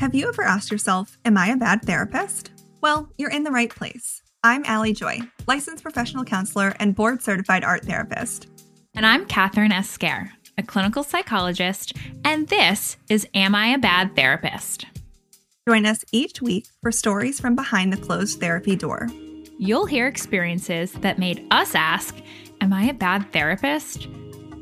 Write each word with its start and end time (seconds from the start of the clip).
Have 0.00 0.14
you 0.14 0.28
ever 0.28 0.42
asked 0.42 0.70
yourself, 0.70 1.18
Am 1.24 1.36
I 1.36 1.48
a 1.48 1.56
bad 1.56 1.82
therapist? 1.82 2.50
Well, 2.80 3.12
you're 3.18 3.30
in 3.30 3.44
the 3.44 3.50
right 3.50 3.68
place. 3.68 4.22
I'm 4.42 4.64
Allie 4.64 4.94
Joy, 4.94 5.20
licensed 5.46 5.82
professional 5.82 6.24
counselor 6.24 6.74
and 6.80 6.96
board 6.96 7.22
certified 7.22 7.62
art 7.62 7.84
therapist. 7.84 8.48
And 8.94 9.04
I'm 9.04 9.26
Kathryn 9.26 9.70
Esquer, 9.70 10.30
a 10.56 10.62
clinical 10.62 11.04
psychologist, 11.04 11.92
and 12.24 12.48
this 12.48 12.96
is 13.10 13.28
Am 13.34 13.54
I 13.54 13.68
a 13.68 13.78
Bad 13.78 14.16
Therapist? 14.16 14.86
Join 15.68 15.84
us 15.84 16.04
each 16.10 16.40
week 16.40 16.66
for 16.80 16.90
stories 16.90 17.38
from 17.38 17.54
behind 17.54 17.92
the 17.92 18.00
closed 18.00 18.40
therapy 18.40 18.76
door. 18.76 19.08
You'll 19.58 19.84
hear 19.86 20.06
experiences 20.06 20.92
that 20.92 21.18
made 21.18 21.46
us 21.50 21.74
ask, 21.74 22.16
Am 22.60 22.72
I 22.72 22.84
a 22.84 22.94
bad 22.94 23.32
therapist? 23.32 24.08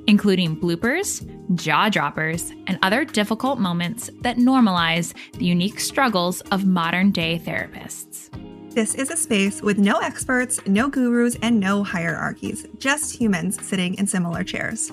including 0.08 0.56
bloopers, 0.58 1.22
jaw 1.54 1.88
droppers, 1.90 2.50
and 2.66 2.78
other 2.82 3.04
difficult 3.04 3.58
moments 3.60 4.10
that 4.22 4.38
normalize 4.38 5.12
the 5.34 5.44
unique 5.44 5.78
struggles 5.78 6.40
of 6.50 6.66
modern 6.66 7.12
day 7.12 7.38
therapists. 7.38 8.30
This 8.74 8.94
is 8.94 9.10
a 9.10 9.16
space 9.16 9.60
with 9.60 9.78
no 9.78 9.98
experts, 9.98 10.60
no 10.66 10.88
gurus, 10.88 11.36
and 11.42 11.60
no 11.60 11.84
hierarchies, 11.84 12.66
just 12.78 13.14
humans 13.14 13.62
sitting 13.64 13.94
in 13.94 14.06
similar 14.06 14.42
chairs. 14.42 14.90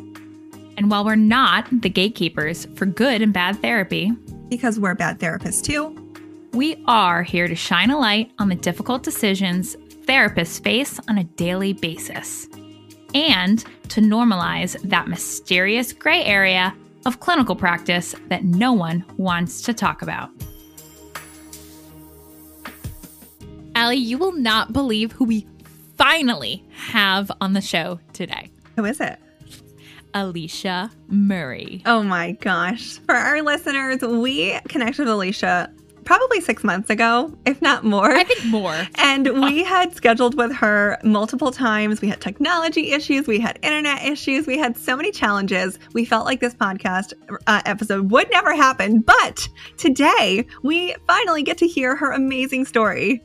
And 0.77 0.91
while 0.91 1.05
we're 1.05 1.16
not 1.16 1.68
the 1.82 1.90
gatekeepers 1.90 2.68
for 2.76 2.85
good 2.85 3.22
and 3.22 3.32
bad 3.32 3.62
therapy, 3.62 4.12
because 4.49 4.80
we're 4.80 4.96
bad 4.96 5.20
therapists 5.20 5.63
too, 5.63 5.96
we 6.52 6.84
are 6.88 7.24
here 7.24 7.48
to 7.48 7.55
shine 7.55 7.90
a 7.90 7.98
light 7.98 8.32
on 8.38 8.49
the 8.49 8.55
difficult 8.55 9.04
decisions 9.04 9.77
therapists 10.05 10.62
face 10.62 10.99
on 11.08 11.18
a 11.18 11.24
daily 11.24 11.72
basis 11.72 12.49
and 13.16 13.64
to 13.90 14.02
normalize 14.02 14.80
that 14.82 15.08
mysterious 15.08 15.94
gray 15.94 16.24
area 16.24 16.76
of 17.05 17.20
clinical 17.22 17.55
practice 17.55 18.14
that 18.27 18.44
no 18.44 18.74
one 18.74 19.05
wants 19.18 19.62
to 19.62 19.74
talk 19.74 20.02
about. 20.02 20.30
Allie, 23.74 23.98
you 23.98 24.18
will 24.18 24.34
not 24.34 24.74
believe 24.74 25.12
who 25.13 25.26
we 25.26 25.48
finally 25.98 26.63
have 26.71 27.32
on 27.41 27.54
the 27.54 27.62
show 27.62 27.99
today. 28.13 28.49
Who 28.76 28.86
is 28.86 28.99
it? 28.99 29.18
Alicia 30.13 30.91
Murray. 31.10 31.84
Oh 31.86 32.02
my 32.02 32.32
gosh. 32.34 32.99
For 32.99 33.16
our 33.16 33.41
listeners, 33.41 34.02
we 34.02 34.58
connected 34.70 34.99
with 34.99 35.10
Alicia 35.10 35.74
probably 36.06 36.40
six 36.40 36.64
months 36.64 36.90
ago, 36.90 37.36
if 37.46 37.62
not 37.62 37.84
more. 37.84 38.12
I 38.12 38.24
think 38.24 38.46
more. 38.46 38.88
And 38.96 39.42
we 39.42 39.64
had 39.64 39.94
scheduled 39.96 40.36
with 40.38 40.54
her 40.54 40.98
multiple 41.04 41.52
times. 41.52 42.02
We 42.02 42.08
had 42.08 42.22
technology 42.22 42.92
issues, 42.92 43.28
we 43.28 43.40
had 43.40 43.60
internet 43.62 44.04
issues, 44.04 44.48
we 44.48 44.58
had 44.58 44.78
so 44.78 44.96
many 44.96 45.12
challenges. 45.12 45.80
We 45.94 46.06
felt 46.06 46.26
like 46.26 46.40
this 46.40 46.54
podcast 46.54 47.14
uh, 47.48 47.62
episode 47.66 48.12
would 48.12 48.30
never 48.32 48.56
happen. 48.56 49.02
But 49.02 49.50
today, 49.78 50.46
we 50.64 50.96
finally 51.08 51.44
get 51.44 51.58
to 51.58 51.68
hear 51.68 51.96
her 51.96 52.12
amazing 52.12 52.66
story. 52.66 53.22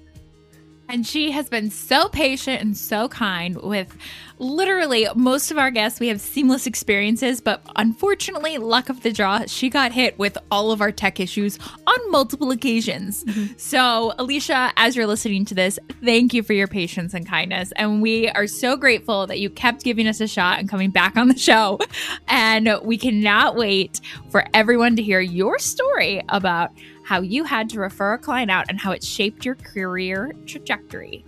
And 0.89 1.07
she 1.07 1.31
has 1.31 1.49
been 1.49 1.71
so 1.71 2.09
patient 2.09 2.61
and 2.61 2.77
so 2.77 3.09
kind 3.09 3.57
with 3.63 3.97
literally 4.41 5.07
most 5.15 5.51
of 5.51 5.59
our 5.59 5.71
guests. 5.71 6.01
We 6.01 6.09
have 6.09 6.21
seamless 6.21 6.67
experiences, 6.67 7.41
but 7.41 7.63
unfortunately, 7.77 8.59
luck 8.59 8.89
of 8.89 9.03
the 9.03 9.13
draw, 9.13 9.45
she 9.47 9.69
got 9.69 9.93
hit 9.93 10.19
with 10.19 10.37
all 10.51 10.73
of 10.73 10.81
our 10.81 10.91
tech 10.91 11.21
issues 11.21 11.59
on 11.87 12.11
multiple 12.11 12.51
occasions. 12.51 13.23
Mm-hmm. 13.25 13.55
So, 13.59 14.15
Alicia, 14.19 14.73
as 14.77 14.97
you're 14.97 15.07
listening 15.07 15.45
to 15.47 15.55
this, 15.55 15.79
thank 16.03 16.35
you 16.35 16.43
for 16.43 16.55
your 16.55 16.67
patience 16.67 17.15
and 17.15 17.29
kindness. 17.29 17.73
And 17.77 18.03
we 18.03 18.29
are 18.31 18.47
so 18.47 18.77
grateful 18.77 19.27
that 19.27 19.39
you 19.39 19.51
kept 19.51 19.85
giving 19.85 20.09
us 20.09 20.21
a 20.21 20.27
shot 20.27 20.59
and 20.59 20.69
coming 20.69 20.91
back 20.91 21.17
on 21.17 21.29
the 21.29 21.39
show. 21.39 21.79
And 22.29 22.71
we 22.83 22.97
cannot 22.97 23.57
wait 23.57 24.01
for 24.31 24.45
everyone 24.55 24.97
to 24.97 25.03
hear 25.03 25.21
your 25.21 25.59
story 25.59 26.23
about 26.29 26.71
how 27.05 27.21
you 27.21 27.45
had 27.45 27.69
to 27.71 27.81
refer 27.81 28.15
a 28.15 28.19
client 28.19 28.51
out 28.51 28.67
and 28.69 28.79
how 28.79 28.93
it 28.93 29.05
shaped 29.05 29.45
your 29.45 29.57
career 29.57 30.33
trajectory. 30.47 31.25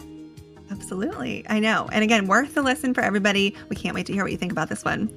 Absolutely. 0.72 1.44
I 1.48 1.60
know. 1.60 1.88
And 1.92 2.02
again, 2.02 2.26
worth 2.26 2.54
the 2.54 2.62
listen 2.62 2.94
for 2.94 3.02
everybody. 3.02 3.54
We 3.68 3.76
can't 3.76 3.94
wait 3.94 4.06
to 4.06 4.12
hear 4.12 4.24
what 4.24 4.32
you 4.32 4.38
think 4.38 4.52
about 4.52 4.68
this 4.70 4.84
one. 4.84 5.10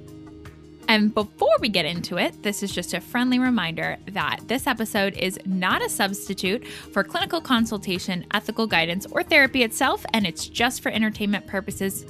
And 0.88 1.14
before 1.14 1.56
we 1.62 1.70
get 1.70 1.86
into 1.86 2.18
it, 2.18 2.44
this 2.44 2.62
is 2.62 2.72
just 2.72 2.94
a 2.94 3.02
friendly 3.02 3.40
reminder 3.40 3.98
that 4.12 4.42
this 4.48 4.68
episode 4.68 5.16
is 5.16 5.40
not 5.46 5.82
a 5.82 5.90
substitute 5.90 6.68
for 6.68 7.04
clinical 7.04 7.42
consultation, 7.42 8.26
ethical 8.34 8.68
guidance, 8.68 9.08
or 9.08 9.24
therapy 9.24 9.64
itself, 9.64 10.06
and 10.14 10.28
it's 10.28 10.48
just 10.48 10.82
for 10.82 10.90
entertainment 10.90 11.48
purposes 11.48 12.06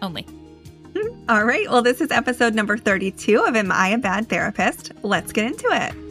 only. 0.00 0.22
Hmm. 0.94 1.30
All 1.30 1.44
right. 1.44 1.68
Well, 1.68 1.82
this 1.82 2.00
is 2.00 2.10
episode 2.10 2.54
number 2.54 2.76
32 2.76 3.44
of 3.44 3.56
Am 3.56 3.72
I 3.72 3.88
a 3.88 3.98
Bad 3.98 4.28
Therapist? 4.28 4.92
Let's 5.02 5.32
get 5.32 5.46
into 5.46 5.66
it. 5.70 6.09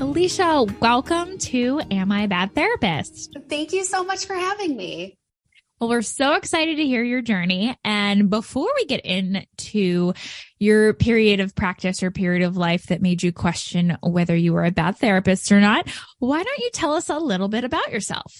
Alicia, 0.00 0.64
welcome 0.80 1.38
to 1.38 1.80
Am 1.90 2.12
I 2.12 2.22
a 2.22 2.28
Bad 2.28 2.54
Therapist? 2.54 3.36
Thank 3.48 3.72
you 3.72 3.82
so 3.84 4.04
much 4.04 4.26
for 4.26 4.34
having 4.34 4.76
me. 4.76 5.18
Well, 5.80 5.90
we're 5.90 6.02
so 6.02 6.34
excited 6.34 6.76
to 6.76 6.84
hear 6.84 7.02
your 7.02 7.20
journey. 7.20 7.76
And 7.84 8.30
before 8.30 8.68
we 8.76 8.84
get 8.84 9.04
into 9.04 10.12
your 10.60 10.94
period 10.94 11.40
of 11.40 11.56
practice 11.56 12.02
or 12.04 12.12
period 12.12 12.44
of 12.44 12.56
life 12.56 12.86
that 12.86 13.02
made 13.02 13.24
you 13.24 13.32
question 13.32 13.98
whether 14.00 14.36
you 14.36 14.52
were 14.52 14.64
a 14.64 14.70
bad 14.70 14.98
therapist 14.98 15.50
or 15.50 15.60
not, 15.60 15.88
why 16.20 16.44
don't 16.44 16.58
you 16.58 16.70
tell 16.72 16.94
us 16.94 17.08
a 17.08 17.18
little 17.18 17.48
bit 17.48 17.64
about 17.64 17.90
yourself? 17.90 18.32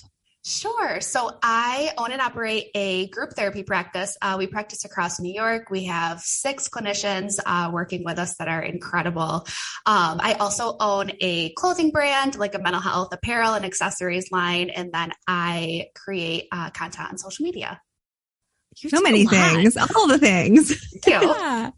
Sure. 0.45 1.01
So 1.01 1.37
I 1.43 1.93
own 1.99 2.13
and 2.13 2.23
operate 2.23 2.69
a 2.75 3.09
group 3.09 3.33
therapy 3.33 3.63
practice. 3.65 4.17
Uh, 4.23 4.37
we 4.39 4.47
practice 4.47 4.85
across 4.85 5.21
New 5.21 5.33
York. 5.33 5.69
We 5.71 5.85
have 5.85 6.21
six 6.21 6.69
clinicians 6.69 7.39
uh, 7.45 7.71
working 7.73 8.05
with 8.05 8.19
us 8.19 8.37
that 8.37 8.49
are 8.49 8.63
incredible. 8.63 9.47
Um, 9.85 10.21
I 10.21 10.37
also 10.41 10.77
own 10.81 11.11
a 11.21 11.53
clothing 11.55 11.91
brand, 11.91 12.39
like 12.39 12.55
a 12.55 12.59
mental 12.61 12.81
health 12.81 13.13
apparel 13.13 13.55
and 13.55 13.65
accessories 13.65 14.31
line, 14.31 14.71
and 14.71 14.93
then 14.93 15.13
I 15.27 15.87
create 15.95 16.47
uh, 16.53 16.71
content 16.71 17.11
on 17.11 17.19
social 17.19 17.43
media. 17.43 17.81
You 18.77 18.91
so 18.91 19.01
many 19.01 19.27
things, 19.27 19.77
all 19.77 20.07
the 20.07 20.19
things. 20.19 20.75
Thank 21.03 21.23
you. 21.23 21.29
Yeah. 21.39 21.71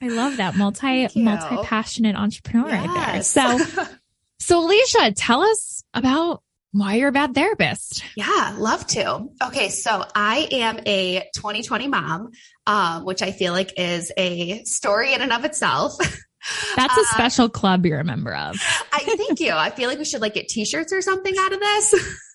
I 0.00 0.08
love 0.08 0.38
that 0.38 0.56
multi 0.56 1.06
multi 1.14 1.66
passionate 1.66 2.16
entrepreneur 2.16 2.68
yes. 2.68 2.86
right 2.86 3.12
there. 3.12 3.22
So, 3.22 3.84
so 4.38 4.64
Alicia, 4.64 5.12
tell 5.12 5.42
us 5.42 5.84
about 5.92 6.42
why 6.72 6.94
you're 6.94 7.08
a 7.08 7.12
bad 7.12 7.34
therapist. 7.34 8.02
Yeah, 8.16 8.56
love 8.58 8.86
to. 8.88 9.28
Okay, 9.44 9.68
so 9.68 10.04
I 10.14 10.48
am 10.50 10.80
a 10.86 11.28
2020 11.36 11.88
mom, 11.88 12.30
um, 12.66 13.04
which 13.04 13.22
I 13.22 13.30
feel 13.30 13.52
like 13.52 13.78
is 13.78 14.10
a 14.16 14.64
story 14.64 15.14
in 15.14 15.20
and 15.20 15.32
of 15.32 15.44
itself. 15.44 15.96
That's 16.76 16.96
a 16.96 17.00
uh, 17.00 17.04
special 17.12 17.44
uh, 17.46 17.50
club 17.50 17.86
you're 17.86 18.00
a 18.00 18.04
member 18.04 18.34
of. 18.34 18.56
I 18.92 19.00
thank 19.00 19.38
you. 19.38 19.52
I 19.52 19.70
feel 19.70 19.88
like 19.88 19.98
we 19.98 20.04
should 20.04 20.22
like 20.22 20.34
get 20.34 20.48
t-shirts 20.48 20.92
or 20.92 21.02
something 21.02 21.34
out 21.38 21.52
of 21.52 21.60
this. 21.60 21.94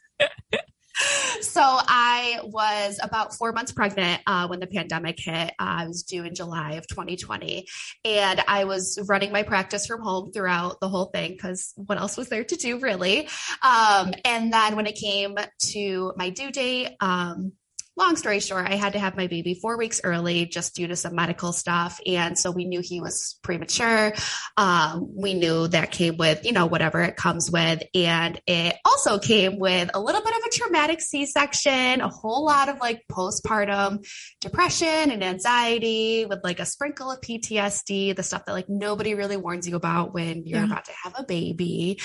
so 1.42 1.62
I 1.64 2.40
was 2.44 3.00
about 3.02 3.36
four 3.36 3.52
months 3.52 3.72
pregnant 3.72 4.22
uh, 4.28 4.48
when 4.48 4.60
the 4.60 4.68
pandemic 4.68 5.20
hit. 5.20 5.50
Uh, 5.60 5.78
I 5.78 5.88
was 5.88 6.04
due 6.04 6.24
in 6.24 6.36
July 6.36 6.74
of 6.74 6.88
2020, 6.88 7.68
and 8.06 8.42
I 8.48 8.64
was 8.66 9.00
running 9.08 9.32
my 9.32 9.44
practice 9.44 9.86
from 9.86 10.02
home 10.02 10.32
throughout 10.32 10.80
the 10.80 10.90
whole 10.90 11.06
thing 11.06 11.32
because 11.32 11.74
what 11.76 11.98
else 11.98 12.18
was 12.18 12.30
there 12.30 12.44
to 12.44 12.56
do, 12.56 12.80
really? 12.80 13.28
Um, 13.62 14.14
and 14.26 14.52
then 14.52 14.76
when 14.76 14.88
it 14.88 14.96
came 14.96 15.38
to 15.72 16.14
my 16.16 16.30
due 16.30 16.52
date, 16.52 16.96
um, 17.00 17.54
long 17.98 18.16
story 18.16 18.40
short, 18.40 18.68
I 18.70 18.76
had 18.76 18.94
to 18.94 19.00
have 19.00 19.18
my 19.18 19.28
baby 19.28 19.56
four 19.56 19.78
weeks 19.78 20.00
early 20.04 20.46
just 20.46 20.76
due 20.76 20.88
to 20.88 20.96
some 20.96 21.16
medical 21.16 21.52
stuff. 21.52 22.00
And 22.06 22.38
so 22.38 22.52
we 22.52 22.66
knew 22.66 22.80
he 22.80 23.02
was 23.02 23.40
premature. 23.42 24.14
Um, 24.56 25.10
we 25.16 25.34
knew 25.34 25.68
that 25.70 25.92
came 25.92 26.18
with, 26.18 26.46
you 26.46 26.52
know, 26.52 26.68
whatever 26.68 27.02
it 27.02 27.16
comes 27.16 27.50
with. 27.50 27.82
And 27.96 28.40
it 28.46 28.76
also 28.86 29.18
came 29.18 29.58
with 29.58 29.90
a 29.94 30.00
little 30.00 30.22
bit 30.22 30.36
of 30.36 30.44
a 30.46 30.50
traumatic 30.50 31.02
C 31.02 31.26
section, 31.26 32.02
a 32.02 32.10
whole 32.10 32.46
lot 32.46 32.70
of 32.70 32.80
like 32.80 33.04
postpartum 33.12 34.08
depression 34.42 35.12
and 35.12 35.24
anxiety 35.24 36.26
with 36.26 36.40
like 36.44 36.60
a 36.60 36.66
sprinkle 36.66 37.12
of 37.12 37.20
PTSD, 37.22 38.16
the 38.16 38.24
stuff 38.24 38.46
that 38.46 38.54
like 38.54 38.70
nobody 38.70 39.16
really 39.16 39.38
warns 39.38 39.68
you 39.68 39.76
about 39.76 40.14
when 40.14 40.46
you're 40.46 40.60
yeah. 40.60 40.66
about 40.66 40.86
to 40.86 40.94
have 41.04 41.16
a 41.18 41.24
baby. 41.24 42.00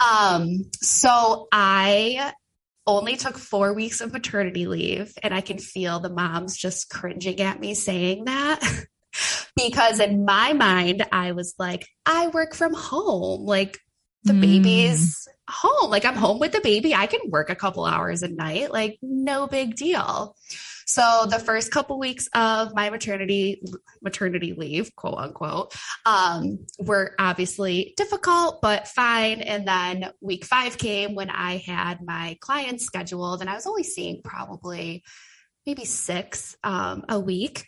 Um, 0.00 0.64
so 0.82 1.46
I 1.52 2.32
only 2.86 3.16
took 3.16 3.36
four 3.36 3.72
weeks 3.72 4.00
of 4.00 4.12
maternity 4.12 4.66
leave, 4.66 5.12
and 5.22 5.34
I 5.34 5.40
can 5.40 5.58
feel 5.58 6.00
the 6.00 6.10
moms 6.10 6.56
just 6.56 6.88
cringing 6.90 7.40
at 7.40 7.60
me 7.60 7.74
saying 7.74 8.24
that. 8.26 8.60
because 9.56 10.00
in 10.00 10.24
my 10.24 10.52
mind, 10.52 11.06
I 11.10 11.32
was 11.32 11.54
like, 11.58 11.86
I 12.04 12.28
work 12.28 12.54
from 12.54 12.74
home. 12.74 13.46
Like 13.46 13.78
the 14.24 14.32
mm. 14.32 14.40
baby's 14.40 15.28
home. 15.48 15.90
Like 15.90 16.04
I'm 16.04 16.16
home 16.16 16.38
with 16.38 16.52
the 16.52 16.60
baby. 16.60 16.94
I 16.94 17.06
can 17.06 17.30
work 17.30 17.50
a 17.50 17.54
couple 17.54 17.84
hours 17.84 18.22
a 18.22 18.28
night. 18.28 18.72
Like 18.72 18.98
no 19.02 19.46
big 19.46 19.76
deal. 19.76 20.36
So 20.86 21.26
the 21.28 21.40
first 21.40 21.72
couple 21.72 21.98
weeks 21.98 22.28
of 22.34 22.74
my 22.74 22.90
maternity 22.90 23.60
maternity 24.00 24.54
leave, 24.54 24.94
quote 24.94 25.18
unquote, 25.18 25.74
um, 26.04 26.64
were 26.78 27.14
obviously 27.18 27.92
difficult 27.96 28.62
but 28.62 28.86
fine. 28.86 29.40
And 29.40 29.66
then 29.66 30.12
week 30.20 30.44
five 30.44 30.78
came 30.78 31.14
when 31.14 31.28
I 31.28 31.56
had 31.58 31.98
my 32.02 32.38
clients 32.40 32.84
scheduled, 32.86 33.40
and 33.40 33.50
I 33.50 33.54
was 33.54 33.66
only 33.66 33.82
seeing 33.82 34.22
probably 34.22 35.02
maybe 35.66 35.84
six 35.84 36.56
um, 36.62 37.04
a 37.08 37.18
week. 37.18 37.66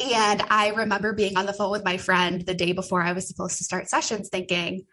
And 0.00 0.42
I 0.50 0.70
remember 0.70 1.12
being 1.12 1.36
on 1.36 1.46
the 1.46 1.52
phone 1.52 1.70
with 1.70 1.84
my 1.84 1.96
friend 1.96 2.44
the 2.44 2.54
day 2.54 2.72
before 2.72 3.02
I 3.02 3.12
was 3.12 3.28
supposed 3.28 3.58
to 3.58 3.64
start 3.64 3.88
sessions 3.88 4.28
thinking, 4.28 4.86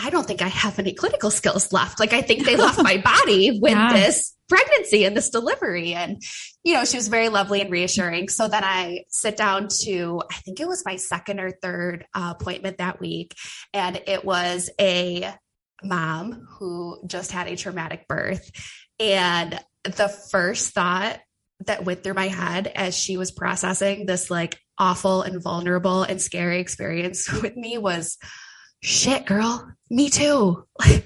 I 0.00 0.10
don't 0.10 0.26
think 0.26 0.42
I 0.42 0.48
have 0.48 0.78
any 0.78 0.94
clinical 0.94 1.30
skills 1.30 1.72
left. 1.72 2.00
Like, 2.00 2.12
I 2.12 2.22
think 2.22 2.44
they 2.44 2.56
left 2.56 2.82
my 2.82 2.96
body 3.04 3.58
with 3.60 3.72
yeah. 3.72 3.92
this 3.92 4.34
pregnancy 4.48 5.04
and 5.04 5.16
this 5.16 5.30
delivery. 5.30 5.94
And, 5.94 6.22
you 6.64 6.74
know, 6.74 6.84
she 6.84 6.96
was 6.96 7.08
very 7.08 7.28
lovely 7.28 7.60
and 7.60 7.70
reassuring. 7.70 8.28
So 8.28 8.48
then 8.48 8.64
I 8.64 9.04
sit 9.08 9.36
down 9.36 9.68
to, 9.82 10.22
I 10.30 10.34
think 10.36 10.60
it 10.60 10.68
was 10.68 10.84
my 10.84 10.96
second 10.96 11.40
or 11.40 11.50
third 11.50 12.06
uh, 12.14 12.34
appointment 12.38 12.78
that 12.78 13.00
week. 13.00 13.34
And 13.72 14.00
it 14.06 14.24
was 14.24 14.70
a 14.80 15.32
mom 15.82 16.46
who 16.58 17.00
just 17.06 17.30
had 17.30 17.46
a 17.46 17.56
traumatic 17.56 18.08
birth. 18.08 18.50
And 18.98 19.60
the 19.84 20.08
first 20.08 20.74
thought 20.74 21.20
that 21.66 21.84
went 21.84 22.02
through 22.04 22.14
my 22.14 22.28
head 22.28 22.68
as 22.68 22.96
she 22.96 23.16
was 23.16 23.30
processing 23.30 24.06
this 24.06 24.30
like 24.30 24.58
awful 24.78 25.22
and 25.22 25.42
vulnerable 25.42 26.02
and 26.02 26.20
scary 26.20 26.60
experience 26.60 27.30
with 27.42 27.56
me 27.56 27.78
was 27.78 28.16
shit 28.82 29.26
girl 29.26 29.70
me 29.90 30.10
too. 30.10 30.64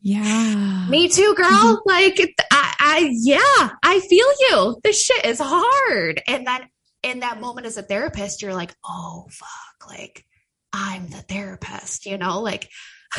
Yeah. 0.00 0.86
Me 0.88 1.08
too 1.08 1.34
girl. 1.34 1.82
like 1.84 2.18
I, 2.52 2.74
I 2.78 3.10
yeah 3.12 3.70
i 3.82 3.98
feel 4.00 4.26
you. 4.40 4.80
This 4.84 5.04
shit 5.04 5.26
is 5.26 5.40
hard. 5.42 6.22
And 6.28 6.46
then 6.46 6.68
in 7.02 7.20
that 7.20 7.40
moment 7.40 7.66
as 7.66 7.76
a 7.76 7.82
therapist 7.82 8.40
you're 8.42 8.54
like 8.54 8.74
oh 8.84 9.26
fuck 9.30 9.88
like 9.88 10.24
i'm 10.72 11.08
the 11.08 11.18
therapist 11.18 12.06
you 12.06 12.18
know 12.18 12.40
like 12.40 12.68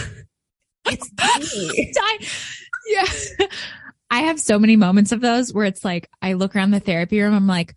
it's 0.86 1.12
me. 1.12 1.94
I, 1.97 2.18
yeah 2.88 3.47
I 4.12 4.22
have 4.22 4.40
so 4.40 4.58
many 4.58 4.76
moments 4.76 5.12
of 5.12 5.22
those 5.22 5.54
where 5.54 5.66
it's 5.66 5.86
like 5.86 6.10
I 6.22 6.34
look 6.34 6.56
around 6.56 6.72
the 6.72 6.80
therapy 6.80 7.22
room, 7.22 7.34
I'm 7.34 7.48
like, 7.48 7.76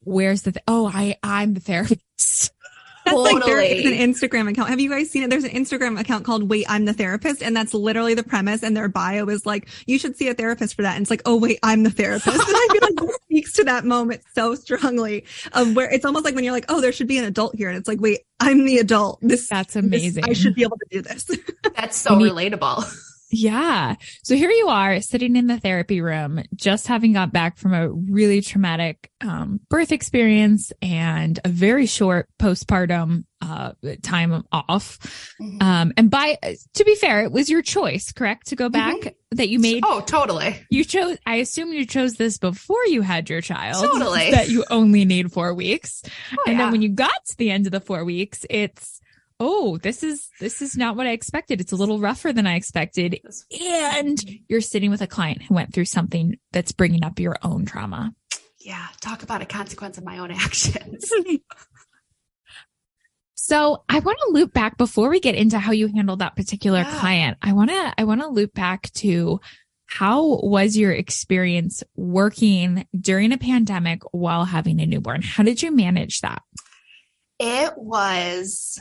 where's 0.00 0.42
the 0.42 0.52
th- 0.52 0.64
oh 0.66 0.90
I 0.92 1.16
I'm 1.22 1.54
the 1.54 1.60
therapist. 1.60 2.52
That's 3.06 3.16
totally. 3.16 3.34
like 3.34 3.44
there's 3.44 3.86
an 3.86 3.92
Instagram 3.92 4.50
account. 4.50 4.68
Have 4.68 4.80
you 4.80 4.90
guys 4.90 5.10
seen 5.10 5.22
it? 5.22 5.30
There's 5.30 5.44
an 5.44 5.52
Instagram 5.52 5.98
account 6.00 6.24
called 6.24 6.50
Wait, 6.50 6.66
I'm 6.68 6.86
the 6.86 6.92
Therapist. 6.92 7.40
And 7.40 7.56
that's 7.56 7.72
literally 7.72 8.14
the 8.14 8.24
premise. 8.24 8.64
And 8.64 8.76
their 8.76 8.88
bio 8.88 9.26
is 9.26 9.46
like, 9.46 9.68
you 9.86 9.96
should 9.96 10.16
see 10.16 10.26
a 10.26 10.34
therapist 10.34 10.74
for 10.74 10.82
that. 10.82 10.96
And 10.96 11.02
it's 11.02 11.10
like, 11.10 11.22
oh, 11.24 11.36
wait, 11.36 11.60
I'm 11.62 11.84
the 11.84 11.90
therapist. 11.90 12.26
And 12.36 12.40
I 12.44 12.68
feel 12.72 12.80
like 12.82 12.96
this 12.96 13.16
speaks 13.22 13.52
to 13.54 13.64
that 13.64 13.84
moment 13.84 14.22
so 14.34 14.56
strongly 14.56 15.24
of 15.52 15.76
where 15.76 15.88
it's 15.88 16.04
almost 16.04 16.24
like 16.24 16.34
when 16.34 16.42
you're 16.42 16.52
like, 16.52 16.66
oh, 16.68 16.80
there 16.80 16.90
should 16.90 17.06
be 17.06 17.18
an 17.18 17.24
adult 17.24 17.54
here. 17.54 17.68
And 17.68 17.78
it's 17.78 17.86
like, 17.86 18.00
wait, 18.00 18.22
I'm 18.40 18.64
the 18.64 18.78
adult. 18.78 19.20
This, 19.22 19.48
that's 19.48 19.76
amazing. 19.76 20.24
This, 20.26 20.30
I 20.30 20.32
should 20.32 20.56
be 20.56 20.64
able 20.64 20.78
to 20.78 20.86
do 20.90 21.02
this. 21.02 21.30
That's 21.76 21.96
so 22.00 22.10
relatable. 22.10 22.84
Yeah. 23.28 23.96
So 24.22 24.36
here 24.36 24.50
you 24.50 24.68
are 24.68 25.00
sitting 25.00 25.34
in 25.34 25.48
the 25.48 25.58
therapy 25.58 26.00
room, 26.00 26.42
just 26.54 26.86
having 26.86 27.12
got 27.12 27.32
back 27.32 27.58
from 27.58 27.74
a 27.74 27.90
really 27.90 28.40
traumatic 28.40 29.10
um, 29.20 29.60
birth 29.68 29.90
experience 29.90 30.72
and 30.80 31.38
a 31.44 31.48
very 31.48 31.86
short 31.86 32.28
postpartum 32.38 33.24
uh, 33.42 33.72
time 34.02 34.44
off. 34.52 34.98
Mm-hmm. 35.40 35.60
Um, 35.60 35.92
and 35.96 36.10
by, 36.10 36.38
to 36.74 36.84
be 36.84 36.94
fair, 36.94 37.22
it 37.24 37.32
was 37.32 37.50
your 37.50 37.62
choice, 37.62 38.12
correct? 38.12 38.46
To 38.48 38.56
go 38.56 38.68
back 38.68 38.94
mm-hmm. 38.94 39.36
that 39.36 39.48
you 39.48 39.58
made. 39.58 39.82
Oh, 39.84 40.00
totally. 40.00 40.64
You 40.70 40.84
chose, 40.84 41.18
I 41.26 41.36
assume 41.36 41.72
you 41.72 41.84
chose 41.84 42.14
this 42.14 42.38
before 42.38 42.84
you 42.86 43.02
had 43.02 43.28
your 43.28 43.40
child. 43.40 43.84
Totally. 43.84 44.30
That 44.30 44.48
you 44.48 44.64
only 44.70 45.04
need 45.04 45.32
four 45.32 45.52
weeks. 45.52 46.02
Oh, 46.32 46.42
and 46.46 46.56
yeah. 46.56 46.64
then 46.64 46.72
when 46.72 46.82
you 46.82 46.90
got 46.90 47.24
to 47.26 47.36
the 47.36 47.50
end 47.50 47.66
of 47.66 47.72
the 47.72 47.80
four 47.80 48.04
weeks, 48.04 48.46
it's, 48.48 49.00
oh, 49.38 49.78
this 49.78 50.02
is 50.02 50.28
this 50.40 50.62
is 50.62 50.76
not 50.76 50.96
what 50.96 51.06
I 51.06 51.10
expected. 51.10 51.60
It's 51.60 51.72
a 51.72 51.76
little 51.76 52.00
rougher 52.00 52.32
than 52.32 52.46
I 52.46 52.56
expected. 52.56 53.20
And 53.60 54.22
you're 54.48 54.60
sitting 54.60 54.90
with 54.90 55.02
a 55.02 55.06
client 55.06 55.42
who 55.42 55.54
went 55.54 55.72
through 55.72 55.84
something 55.86 56.38
that's 56.52 56.72
bringing 56.72 57.04
up 57.04 57.18
your 57.18 57.36
own 57.42 57.64
trauma. 57.64 58.14
Yeah, 58.60 58.86
talk 59.00 59.22
about 59.22 59.42
a 59.42 59.46
consequence 59.46 59.98
of 59.98 60.04
my 60.04 60.18
own 60.18 60.30
actions. 60.30 61.10
so, 63.34 63.84
I 63.88 64.00
want 64.00 64.18
to 64.18 64.32
loop 64.32 64.52
back 64.52 64.76
before 64.76 65.08
we 65.08 65.20
get 65.20 65.34
into 65.34 65.58
how 65.58 65.72
you 65.72 65.88
handled 65.88 66.20
that 66.20 66.36
particular 66.36 66.80
yeah. 66.80 66.98
client. 66.98 67.38
I 67.42 67.52
want 67.52 67.70
to 67.70 67.94
I 67.98 68.04
want 68.04 68.22
to 68.22 68.28
loop 68.28 68.54
back 68.54 68.92
to 68.94 69.40
how 69.88 70.40
was 70.42 70.76
your 70.76 70.90
experience 70.90 71.84
working 71.94 72.88
during 72.98 73.32
a 73.32 73.38
pandemic 73.38 74.02
while 74.10 74.44
having 74.44 74.80
a 74.80 74.86
newborn? 74.86 75.22
How 75.22 75.44
did 75.44 75.62
you 75.62 75.70
manage 75.70 76.22
that? 76.22 76.42
It 77.38 77.72
was 77.76 78.80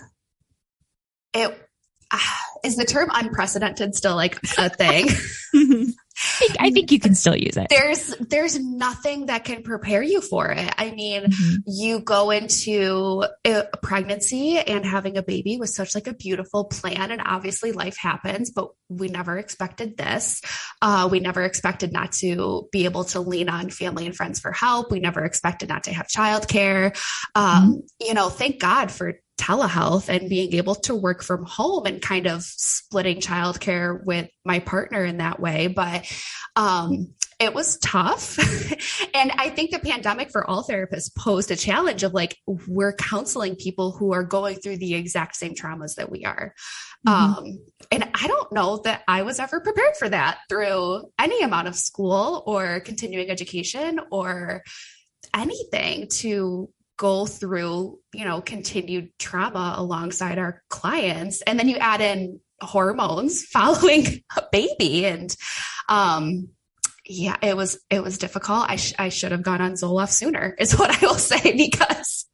it 1.36 1.66
uh, 2.12 2.18
is 2.64 2.76
the 2.76 2.86
term 2.86 3.10
unprecedented 3.14 3.96
still 3.96 4.16
like 4.16 4.40
a 4.58 4.70
thing? 4.70 5.08
I 6.60 6.72
think 6.72 6.92
you 6.92 7.00
can 7.00 7.14
still 7.14 7.36
use 7.36 7.58
it. 7.58 7.68
There's 7.70 8.16
there's 8.20 8.58
nothing 8.58 9.26
that 9.26 9.44
can 9.44 9.64
prepare 9.64 10.02
you 10.02 10.22
for 10.22 10.50
it. 10.50 10.74
I 10.78 10.92
mean, 10.92 11.24
mm-hmm. 11.24 11.56
you 11.68 12.00
go 12.00 12.32
into 12.32 13.26
a 13.44 13.66
pregnancy 13.84 14.58
and 14.58 14.86
having 14.86 15.18
a 15.18 15.24
baby 15.24 15.58
was 15.58 15.76
such 15.76 15.94
like 15.94 16.08
a 16.08 16.14
beautiful 16.14 16.66
plan, 16.66 17.12
and 17.12 17.22
obviously 17.24 17.74
life 17.74 17.98
happens, 17.98 18.52
but 18.52 18.70
we 18.88 19.10
never 19.10 19.38
expected 19.38 19.98
this. 19.98 20.42
Uh, 20.82 21.10
we 21.12 21.20
never 21.20 21.44
expected 21.44 21.92
not 21.92 22.14
to 22.14 22.70
be 22.72 22.86
able 22.86 23.04
to 23.06 23.20
lean 23.20 23.50
on 23.50 23.70
family 23.70 24.06
and 24.06 24.16
friends 24.16 24.40
for 24.40 24.52
help. 24.52 24.92
We 24.92 25.00
never 25.00 25.26
expected 25.26 25.70
not 25.70 25.84
to 25.86 25.94
have 25.94 26.08
childcare. 26.08 26.96
Um, 27.36 27.44
mm-hmm. 27.46 27.80
You 28.00 28.14
know, 28.14 28.30
thank 28.30 28.60
God 28.62 28.90
for 28.90 29.20
telehealth 29.38 30.10
and 30.10 30.30
being 30.30 30.54
able 30.54 30.76
to 30.76 30.96
work 30.96 31.24
from 31.24 31.46
home 31.46 31.86
and 31.86 32.02
kind 32.02 32.26
of 32.26 32.44
splitting 32.44 33.18
childcare 33.18 34.04
with 34.04 34.30
my 34.44 34.60
partner 34.60 35.04
in 35.04 35.18
that 35.18 35.40
way. 35.40 35.68
But 35.68 36.12
um, 36.56 37.14
it 37.40 37.54
was 37.54 37.78
tough. 37.78 38.38
and 39.14 39.32
I 39.32 39.50
think 39.50 39.72
the 39.72 39.80
pandemic 39.80 40.32
for 40.32 40.50
all 40.50 40.64
therapists 40.64 41.14
posed 41.16 41.52
a 41.52 41.56
challenge 41.56 42.04
of 42.04 42.14
like, 42.14 42.38
we're 42.46 42.94
counseling 42.94 43.56
people 43.56 43.92
who 43.92 44.14
are 44.14 44.24
going 44.24 44.56
through 44.58 44.78
the 44.78 44.96
exact 44.96 45.36
same 45.36 45.54
traumas 45.54 45.96
that 45.96 46.10
we 46.10 46.24
are. 46.24 46.54
Mm-hmm. 47.06 47.40
Um, 47.40 47.60
and 47.92 48.10
I 48.14 48.28
don't 48.28 48.52
know 48.54 48.78
that 48.86 49.04
I 49.08 49.24
was 49.24 49.40
ever 49.40 49.60
prepared 49.60 49.98
for 49.98 50.10
that 50.10 50.40
through 50.50 51.12
any 51.20 51.42
amount 51.42 51.68
of 51.68 51.76
school 51.76 52.44
or 52.48 52.80
continuing 52.80 53.30
education 53.30 54.00
or 54.12 54.64
anything 55.34 56.08
to 56.08 56.70
go 56.98 57.26
through, 57.26 58.00
you 58.14 58.26
know, 58.26 58.42
continued 58.42 59.12
trauma 59.20 59.76
alongside 59.78 60.38
our 60.38 60.64
clients. 60.70 61.42
And 61.42 61.60
then 61.60 61.70
you 61.70 61.78
add 61.78 62.02
in 62.02 62.40
hormones 62.62 63.44
following 63.52 64.24
a 64.38 64.44
baby 64.52 65.06
and 65.06 65.36
um 65.90 66.50
yeah, 67.08 67.36
it 67.42 67.56
was 67.56 67.80
it 67.90 68.02
was 68.02 68.18
difficult. 68.18 68.68
I 68.68 68.78
sh- 68.78 68.96
I 68.98 69.10
should 69.10 69.32
have 69.32 69.44
gone 69.44 69.62
on 69.62 69.74
Zoloft 69.74 70.12
sooner, 70.12 70.56
is 70.58 70.78
what 70.78 70.90
I 70.90 71.06
will 71.06 71.14
say 71.16 71.56
because 71.56 72.26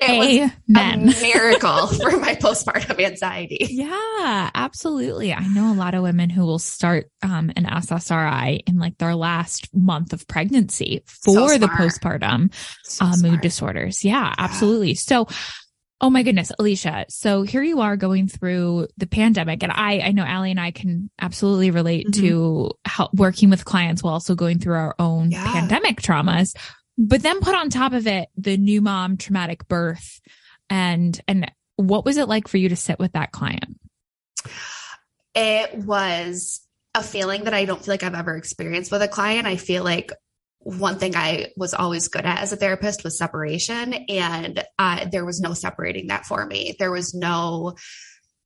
it 0.00 0.52
Amen. 0.68 1.06
was 1.06 1.20
a 1.20 1.22
miracle 1.22 1.86
for 1.88 2.18
my 2.18 2.34
postpartum 2.34 3.02
anxiety. 3.04 3.66
Yeah, 3.70 4.50
absolutely. 4.54 5.32
I 5.32 5.46
know 5.48 5.72
a 5.72 5.74
lot 5.74 5.94
of 5.94 6.02
women 6.02 6.30
who 6.30 6.46
will 6.46 6.58
start 6.58 7.10
um, 7.22 7.50
an 7.56 7.64
SSRI 7.64 8.60
in 8.66 8.78
like 8.78 8.98
their 8.98 9.14
last 9.14 9.68
month 9.74 10.12
of 10.12 10.26
pregnancy 10.26 11.02
for 11.06 11.48
so 11.48 11.58
the 11.58 11.66
postpartum 11.66 12.52
so 12.84 13.04
uh, 13.04 13.16
mood 13.20 13.40
disorders. 13.40 14.04
Yeah, 14.04 14.10
yeah, 14.10 14.34
absolutely. 14.38 14.94
So, 14.94 15.28
oh 16.00 16.10
my 16.10 16.22
goodness, 16.22 16.50
Alicia. 16.58 17.06
So 17.08 17.42
here 17.42 17.62
you 17.62 17.80
are 17.80 17.96
going 17.96 18.28
through 18.28 18.88
the 18.96 19.06
pandemic, 19.06 19.62
and 19.62 19.72
I 19.72 20.00
I 20.00 20.12
know 20.12 20.24
Allie 20.24 20.50
and 20.50 20.60
I 20.60 20.70
can 20.70 21.10
absolutely 21.20 21.70
relate 21.70 22.08
mm-hmm. 22.08 22.22
to 22.22 22.72
help 22.84 23.14
working 23.14 23.50
with 23.50 23.64
clients 23.64 24.02
while 24.02 24.14
also 24.14 24.34
going 24.34 24.58
through 24.58 24.74
our 24.76 24.94
own 24.98 25.30
yeah. 25.30 25.52
pandemic 25.52 26.00
traumas 26.00 26.56
but 27.00 27.22
then 27.22 27.40
put 27.40 27.54
on 27.54 27.70
top 27.70 27.92
of 27.92 28.06
it 28.06 28.28
the 28.36 28.56
new 28.56 28.80
mom 28.80 29.16
traumatic 29.16 29.66
birth 29.66 30.20
and 30.68 31.20
and 31.26 31.50
what 31.76 32.04
was 32.04 32.18
it 32.18 32.28
like 32.28 32.46
for 32.46 32.58
you 32.58 32.68
to 32.68 32.76
sit 32.76 32.98
with 32.98 33.12
that 33.12 33.32
client 33.32 33.80
it 35.34 35.74
was 35.74 36.60
a 36.94 37.02
feeling 37.02 37.44
that 37.44 37.54
i 37.54 37.64
don't 37.64 37.82
feel 37.84 37.92
like 37.92 38.02
i've 38.02 38.14
ever 38.14 38.36
experienced 38.36 38.92
with 38.92 39.02
a 39.02 39.08
client 39.08 39.46
i 39.46 39.56
feel 39.56 39.82
like 39.82 40.12
one 40.62 40.98
thing 40.98 41.16
I 41.16 41.52
was 41.56 41.72
always 41.72 42.08
good 42.08 42.26
at 42.26 42.40
as 42.40 42.52
a 42.52 42.56
therapist 42.56 43.02
was 43.02 43.16
separation, 43.16 43.94
and 43.94 44.62
uh, 44.78 45.06
there 45.10 45.24
was 45.24 45.40
no 45.40 45.54
separating 45.54 46.08
that 46.08 46.26
for 46.26 46.44
me. 46.44 46.76
There 46.78 46.90
was 46.90 47.14
no 47.14 47.76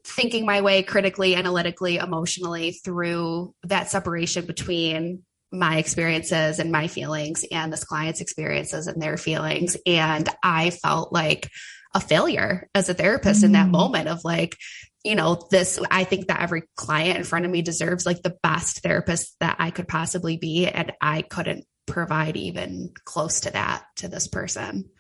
thinking 0.05 0.47
my 0.47 0.61
way 0.61 0.85
critically, 0.85 1.35
analytically, 1.35 1.97
emotionally 1.97 2.73
through 2.85 3.55
that 3.65 3.91
separation 3.91 4.47
between 4.47 5.25
my 5.53 5.79
experiences 5.79 6.59
and 6.59 6.73
my 6.73 6.89
feelings 6.89 7.45
and 7.51 7.73
this 7.73 7.85
client's 7.85 8.21
experiences 8.21 8.87
and 8.87 9.01
their 9.01 9.17
feelings. 9.17 9.77
And 9.87 10.29
I 10.43 10.71
felt 10.71 11.13
like 11.13 11.49
a 11.95 12.01
failure 12.01 12.69
as 12.75 12.89
a 12.89 12.95
therapist 12.95 13.41
mm-hmm. 13.41 13.47
in 13.47 13.53
that 13.53 13.69
mm. 13.69 13.73
moment 13.73 14.09
of 14.09 14.25
like, 14.25 14.57
you 15.05 15.15
know, 15.15 15.41
this, 15.51 15.79
I 15.91 16.05
think 16.05 16.29
that 16.29 16.41
every 16.41 16.63
client 16.77 17.19
in 17.19 17.25
front 17.25 17.45
of 17.45 17.51
me 17.51 17.63
deserves 17.63 18.07
like 18.07 18.23
the 18.23 18.37
best 18.43 18.81
therapist 18.81 19.37
that 19.41 19.57
I 19.59 19.71
could 19.71 19.87
possibly 19.87 20.37
be. 20.37 20.67
And 20.67 20.93
I 21.01 21.23
couldn't 21.23 21.67
provide 21.87 22.37
even 22.37 22.93
close 23.05 23.41
to 23.41 23.51
that 23.51 23.85
to 23.97 24.09
this 24.09 24.27
person. 24.27 24.91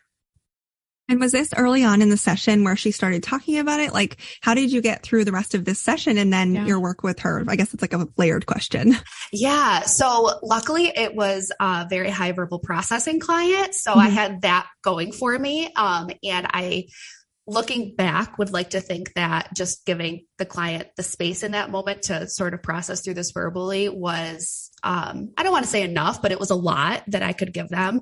And 1.08 1.20
was 1.20 1.32
this 1.32 1.52
early 1.54 1.84
on 1.84 2.00
in 2.00 2.08
the 2.08 2.16
session 2.16 2.64
where 2.64 2.76
she 2.76 2.90
started 2.90 3.22
talking 3.22 3.58
about 3.58 3.80
it? 3.80 3.92
Like, 3.92 4.16
how 4.40 4.54
did 4.54 4.72
you 4.72 4.80
get 4.80 5.02
through 5.02 5.24
the 5.24 5.32
rest 5.32 5.54
of 5.54 5.64
this 5.64 5.78
session 5.78 6.16
and 6.16 6.32
then 6.32 6.54
yeah. 6.54 6.66
your 6.66 6.80
work 6.80 7.02
with 7.02 7.18
her? 7.20 7.44
I 7.46 7.56
guess 7.56 7.74
it's 7.74 7.82
like 7.82 7.92
a 7.92 8.08
layered 8.16 8.46
question. 8.46 8.94
Yeah. 9.32 9.80
So 9.80 10.38
luckily 10.42 10.92
it 10.94 11.14
was 11.16 11.50
a 11.58 11.86
very 11.90 12.08
high 12.08 12.32
verbal 12.32 12.60
processing 12.60 13.18
client. 13.18 13.74
So 13.74 13.90
mm-hmm. 13.90 14.00
I 14.00 14.08
had 14.08 14.42
that 14.42 14.68
going 14.82 15.12
for 15.12 15.36
me. 15.36 15.72
Um, 15.74 16.10
and 16.22 16.46
I, 16.50 16.86
looking 17.46 17.94
back 17.96 18.38
would 18.38 18.52
like 18.52 18.70
to 18.70 18.80
think 18.80 19.12
that 19.14 19.50
just 19.54 19.84
giving 19.84 20.24
the 20.38 20.46
client 20.46 20.88
the 20.96 21.02
space 21.02 21.42
in 21.42 21.52
that 21.52 21.70
moment 21.70 22.02
to 22.02 22.28
sort 22.28 22.54
of 22.54 22.62
process 22.62 23.02
through 23.02 23.14
this 23.14 23.32
verbally 23.32 23.88
was 23.88 24.70
um, 24.82 25.30
i 25.36 25.42
don't 25.42 25.52
want 25.52 25.64
to 25.64 25.70
say 25.70 25.82
enough 25.82 26.22
but 26.22 26.32
it 26.32 26.40
was 26.40 26.50
a 26.50 26.54
lot 26.54 27.02
that 27.08 27.22
i 27.22 27.32
could 27.32 27.52
give 27.52 27.68
them 27.68 28.00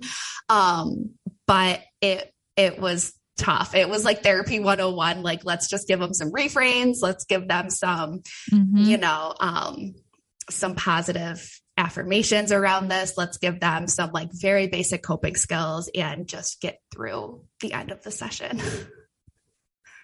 um, 0.48 1.10
but 1.46 1.80
it 2.00 2.31
it 2.56 2.78
was 2.78 3.12
tough. 3.36 3.74
It 3.74 3.88
was 3.88 4.04
like 4.04 4.22
therapy 4.22 4.58
101. 4.58 5.22
Like, 5.22 5.44
let's 5.44 5.68
just 5.68 5.88
give 5.88 6.00
them 6.00 6.14
some 6.14 6.32
refrains. 6.32 7.00
Let's 7.02 7.24
give 7.24 7.48
them 7.48 7.70
some, 7.70 8.22
mm-hmm. 8.52 8.76
you 8.76 8.98
know, 8.98 9.34
um, 9.40 9.94
some 10.50 10.74
positive 10.74 11.48
affirmations 11.76 12.52
around 12.52 12.88
this. 12.88 13.14
Let's 13.16 13.38
give 13.38 13.60
them 13.60 13.86
some 13.88 14.10
like 14.12 14.28
very 14.32 14.68
basic 14.68 15.02
coping 15.02 15.36
skills 15.36 15.90
and 15.94 16.28
just 16.28 16.60
get 16.60 16.78
through 16.92 17.44
the 17.60 17.72
end 17.72 17.90
of 17.90 18.02
the 18.02 18.10
session. 18.10 18.60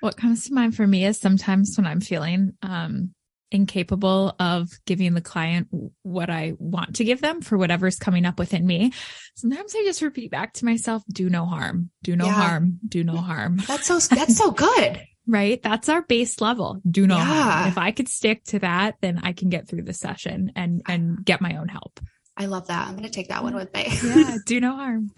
What 0.01 0.17
comes 0.17 0.47
to 0.47 0.55
mind 0.55 0.77
for 0.77 0.87
me 0.87 1.05
is 1.05 1.19
sometimes 1.19 1.75
when 1.77 1.87
I'm 1.87 2.01
feeling 2.01 2.53
um, 2.63 3.15
incapable 3.51 4.35
of 4.39 4.69
giving 4.87 5.15
the 5.15 5.21
client 5.21 5.69
what 6.03 6.31
I 6.31 6.55
want 6.59 6.97
to 6.97 7.05
give 7.05 7.21
them 7.21 7.41
for 7.41 7.57
whatever's 7.57 7.99
coming 7.99 8.25
up 8.25 8.39
within 8.39 8.67
me. 8.67 8.93
Sometimes 9.37 9.75
I 9.75 9.83
just 9.85 10.03
repeat 10.03 10.31
back 10.31 10.55
to 10.55 10.65
myself, 10.65 11.03
do 11.13 11.31
no 11.31 11.47
harm, 11.47 11.91
do 12.03 12.17
no 12.17 12.27
yeah. 12.27 12.33
harm, 12.33 12.79
do 12.87 13.05
no 13.05 13.17
harm. 13.17 13.57
That's 13.67 13.87
so, 13.87 13.99
that's 14.15 14.37
so 14.37 14.51
good. 14.51 15.03
right? 15.27 15.63
That's 15.63 15.89
our 15.89 16.03
base 16.03 16.41
level. 16.41 16.81
Do 16.89 17.07
no 17.07 17.19
yeah. 17.19 17.25
harm. 17.25 17.69
If 17.69 17.79
I 17.79 17.93
could 17.93 18.09
stick 18.09 18.45
to 18.45 18.59
that, 18.61 18.97
then 19.01 19.21
I 19.23 19.33
can 19.33 19.49
get 19.51 19.69
through 19.69 19.83
the 19.83 19.93
session 19.93 20.53
and, 20.57 20.83
and 20.89 21.25
get 21.25 21.41
my 21.41 21.57
own 21.57 21.69
help. 21.69 22.01
I 22.37 22.47
love 22.47 22.69
that. 22.69 22.87
I'm 22.87 22.93
going 22.93 23.05
to 23.05 23.11
take 23.11 23.29
that 23.29 23.43
one 23.43 23.55
with 23.55 23.73
me. 23.75 23.89
yeah. 24.03 24.37
Do 24.47 24.61
no 24.61 24.77
harm. 24.77 25.11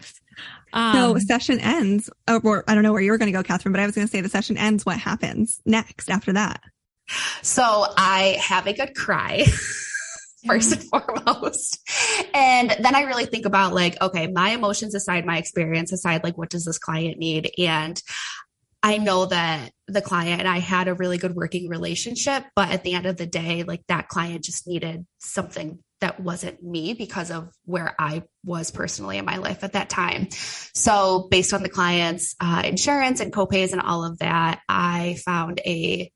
Um, 0.73 0.95
so 0.95 1.19
session 1.19 1.61
ends, 1.61 2.09
or 2.27 2.65
I 2.67 2.75
don't 2.75 2.83
know 2.83 2.93
where 2.93 3.03
you 3.03 3.11
were 3.11 3.19
going 3.19 3.33
to 3.33 3.37
go, 3.37 3.43
Kathryn, 3.43 3.73
but 3.73 3.81
I 3.81 3.87
was 3.87 3.95
going 3.95 4.07
to 4.07 4.11
say 4.11 4.23
the 4.23 4.31
session 4.31 4.57
ends. 4.57 4.87
What 4.87 4.99
happens 4.99 5.61
next 5.67 6.11
after 6.11 6.33
that? 6.33 6.63
So 7.43 7.87
I 7.97 8.39
have 8.41 8.67
a 8.67 8.73
good 8.73 8.95
cry. 8.95 9.45
first 10.47 10.73
and 10.73 10.83
foremost. 10.85 11.79
And 12.35 12.71
then 12.81 12.95
I 12.95 13.03
really 13.03 13.27
think 13.27 13.45
about 13.45 13.75
like, 13.75 14.01
okay, 14.01 14.27
my 14.27 14.51
emotions 14.51 14.95
aside, 14.95 15.27
my 15.27 15.39
experience 15.39 15.93
aside, 15.93 16.25
like, 16.25 16.39
what 16.39 16.51
does 16.51 16.65
this 16.65 16.79
client 16.79 17.19
need? 17.19 17.51
And 17.59 18.01
I 18.83 18.97
know 18.97 19.27
that 19.27 19.73
the 19.89 20.01
client 20.01 20.41
and 20.41 20.49
I 20.49 20.59
had 20.59 20.89
a 20.89 20.95
really 20.95 21.19
good 21.19 21.35
working 21.35 21.69
relationship, 21.69 22.45
but 22.57 22.71
at 22.71 22.83
the 22.83 22.95
end 22.95 23.07
of 23.07 23.19
the 23.19 23.27
day, 23.27 23.63
like 23.63 23.83
that 23.89 24.09
client 24.09 24.45
just 24.45 24.67
needed 24.67 25.07
something 25.19 25.81
that 26.01 26.19
wasn't 26.19 26.63
me 26.63 26.95
because 26.95 27.31
of 27.31 27.51
where 27.67 27.95
I 27.99 28.23
was 28.43 28.71
personally 28.71 29.19
in 29.19 29.27
my 29.27 29.37
life 29.37 29.63
at 29.65 29.75
that 29.75 29.91
time. 29.91 30.29
So, 30.75 31.29
based 31.31 31.53
on 31.53 31.63
the 31.63 31.69
client's 31.69 32.35
uh, 32.41 32.63
insurance 32.65 33.21
and 33.21 33.31
copays 33.31 33.73
and 33.73 33.83
all 33.83 34.03
of 34.07 34.19
that, 34.21 34.61
I 34.67 35.19
found 35.27 35.61
a 35.67 36.11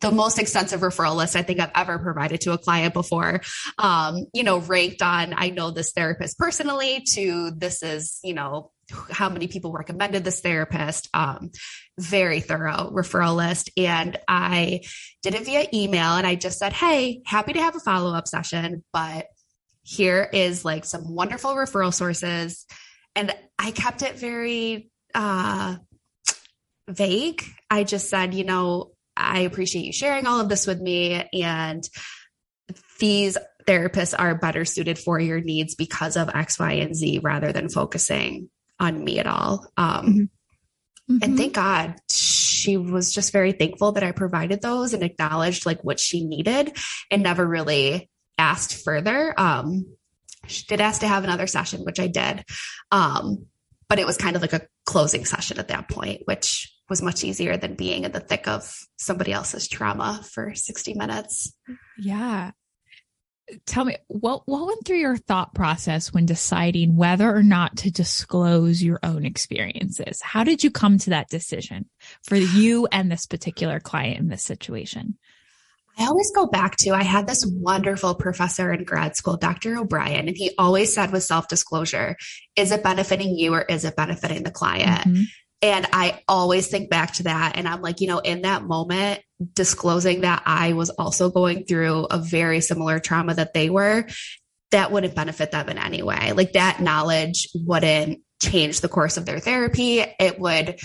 the 0.00 0.10
most 0.10 0.38
extensive 0.38 0.80
referral 0.80 1.16
list 1.16 1.36
I 1.36 1.42
think 1.42 1.60
I've 1.60 1.72
ever 1.74 1.98
provided 1.98 2.40
to 2.42 2.52
a 2.52 2.58
client 2.58 2.94
before. 2.94 3.40
Um, 3.78 4.26
you 4.32 4.42
know, 4.42 4.58
ranked 4.58 5.02
on 5.02 5.34
I 5.36 5.50
know 5.50 5.70
this 5.70 5.92
therapist 5.92 6.38
personally 6.38 7.04
to 7.12 7.50
this 7.56 7.82
is, 7.82 8.18
you 8.22 8.34
know, 8.34 8.70
how 9.10 9.28
many 9.28 9.48
people 9.48 9.72
recommended 9.72 10.24
this 10.24 10.40
therapist. 10.40 11.08
Um, 11.14 11.50
very 11.98 12.40
thorough 12.40 12.90
referral 12.92 13.36
list. 13.36 13.70
And 13.76 14.18
I 14.28 14.80
did 15.22 15.34
it 15.34 15.44
via 15.44 15.66
email 15.72 16.16
and 16.16 16.26
I 16.26 16.34
just 16.34 16.58
said, 16.58 16.72
Hey, 16.72 17.22
happy 17.24 17.52
to 17.54 17.60
have 17.60 17.76
a 17.76 17.80
follow 17.80 18.14
up 18.14 18.28
session, 18.28 18.84
but 18.92 19.26
here 19.82 20.28
is 20.32 20.64
like 20.64 20.84
some 20.84 21.12
wonderful 21.14 21.54
referral 21.54 21.92
sources. 21.92 22.66
And 23.14 23.34
I 23.58 23.72
kept 23.72 24.02
it 24.02 24.18
very, 24.18 24.90
uh, 25.14 25.76
vague. 26.88 27.42
I 27.70 27.84
just 27.84 28.08
said, 28.08 28.34
you 28.34 28.44
know, 28.44 28.91
I 29.16 29.40
appreciate 29.40 29.84
you 29.84 29.92
sharing 29.92 30.26
all 30.26 30.40
of 30.40 30.48
this 30.48 30.66
with 30.66 30.80
me. 30.80 31.28
And 31.32 31.88
these 32.98 33.36
therapists 33.66 34.14
are 34.18 34.34
better 34.34 34.64
suited 34.64 34.98
for 34.98 35.18
your 35.20 35.40
needs 35.40 35.74
because 35.74 36.16
of 36.16 36.30
X, 36.34 36.58
Y, 36.58 36.72
and 36.72 36.94
Z 36.94 37.20
rather 37.22 37.52
than 37.52 37.68
focusing 37.68 38.50
on 38.78 39.02
me 39.02 39.18
at 39.18 39.26
all. 39.26 39.66
Um, 39.76 40.06
mm-hmm. 40.06 40.20
Mm-hmm. 41.10 41.18
And 41.22 41.36
thank 41.36 41.54
God 41.54 41.96
she 42.10 42.76
was 42.76 43.12
just 43.12 43.32
very 43.32 43.52
thankful 43.52 43.92
that 43.92 44.04
I 44.04 44.12
provided 44.12 44.62
those 44.62 44.94
and 44.94 45.02
acknowledged 45.02 45.66
like 45.66 45.82
what 45.82 45.98
she 45.98 46.24
needed 46.24 46.76
and 47.10 47.22
never 47.22 47.46
really 47.46 48.08
asked 48.38 48.84
further. 48.84 49.34
Um, 49.36 49.86
she 50.46 50.64
did 50.66 50.80
ask 50.80 51.00
to 51.00 51.08
have 51.08 51.24
another 51.24 51.46
session, 51.46 51.84
which 51.84 52.00
I 52.00 52.06
did. 52.06 52.44
Um, 52.90 53.46
but 53.88 53.98
it 53.98 54.06
was 54.06 54.16
kind 54.16 54.36
of 54.36 54.42
like 54.42 54.52
a 54.52 54.66
closing 54.86 55.24
session 55.24 55.58
at 55.58 55.68
that 55.68 55.88
point, 55.88 56.22
which 56.24 56.71
was 56.88 57.02
much 57.02 57.24
easier 57.24 57.56
than 57.56 57.74
being 57.74 58.04
in 58.04 58.12
the 58.12 58.20
thick 58.20 58.48
of 58.48 58.74
somebody 58.96 59.32
else's 59.32 59.68
trauma 59.68 60.22
for 60.30 60.54
60 60.54 60.94
minutes. 60.94 61.52
Yeah. 61.98 62.52
Tell 63.66 63.84
me 63.84 63.96
what 64.06 64.42
what 64.46 64.66
went 64.66 64.86
through 64.86 64.98
your 64.98 65.16
thought 65.16 65.54
process 65.54 66.12
when 66.12 66.26
deciding 66.26 66.96
whether 66.96 67.34
or 67.34 67.42
not 67.42 67.76
to 67.78 67.90
disclose 67.90 68.82
your 68.82 68.98
own 69.02 69.24
experiences? 69.26 70.22
How 70.22 70.44
did 70.44 70.64
you 70.64 70.70
come 70.70 70.98
to 70.98 71.10
that 71.10 71.28
decision 71.28 71.88
for 72.22 72.36
you 72.36 72.86
and 72.90 73.10
this 73.10 73.26
particular 73.26 73.80
client 73.80 74.20
in 74.20 74.28
this 74.28 74.44
situation? 74.44 75.18
I 75.98 76.06
always 76.06 76.30
go 76.34 76.46
back 76.46 76.76
to 76.78 76.90
I 76.90 77.02
had 77.02 77.26
this 77.26 77.44
wonderful 77.46 78.14
professor 78.14 78.72
in 78.72 78.84
grad 78.84 79.16
school, 79.16 79.36
Dr. 79.36 79.76
O'Brien, 79.76 80.28
and 80.28 80.36
he 80.36 80.52
always 80.56 80.94
said 80.94 81.12
with 81.12 81.22
self 81.22 81.48
disclosure, 81.48 82.16
is 82.56 82.72
it 82.72 82.82
benefiting 82.82 83.36
you 83.36 83.54
or 83.54 83.62
is 83.62 83.84
it 83.84 83.96
benefiting 83.96 84.42
the 84.42 84.50
client? 84.50 85.02
Mm-hmm. 85.02 85.22
And 85.62 85.86
I 85.92 86.20
always 86.26 86.66
think 86.66 86.90
back 86.90 87.14
to 87.14 87.22
that. 87.24 87.56
And 87.56 87.68
I'm 87.68 87.80
like, 87.80 88.00
you 88.00 88.08
know, 88.08 88.18
in 88.18 88.42
that 88.42 88.64
moment, 88.64 89.20
disclosing 89.54 90.22
that 90.22 90.42
I 90.44 90.72
was 90.72 90.90
also 90.90 91.30
going 91.30 91.64
through 91.64 92.06
a 92.10 92.18
very 92.18 92.60
similar 92.60 92.98
trauma 92.98 93.34
that 93.34 93.54
they 93.54 93.70
were, 93.70 94.06
that 94.72 94.90
wouldn't 94.90 95.14
benefit 95.14 95.52
them 95.52 95.68
in 95.68 95.78
any 95.78 96.02
way. 96.02 96.32
Like 96.32 96.52
that 96.52 96.80
knowledge 96.80 97.48
wouldn't 97.54 98.20
change 98.42 98.80
the 98.80 98.88
course 98.88 99.16
of 99.16 99.24
their 99.24 99.38
therapy. 99.38 100.00
It 100.00 100.40
would, 100.40 100.80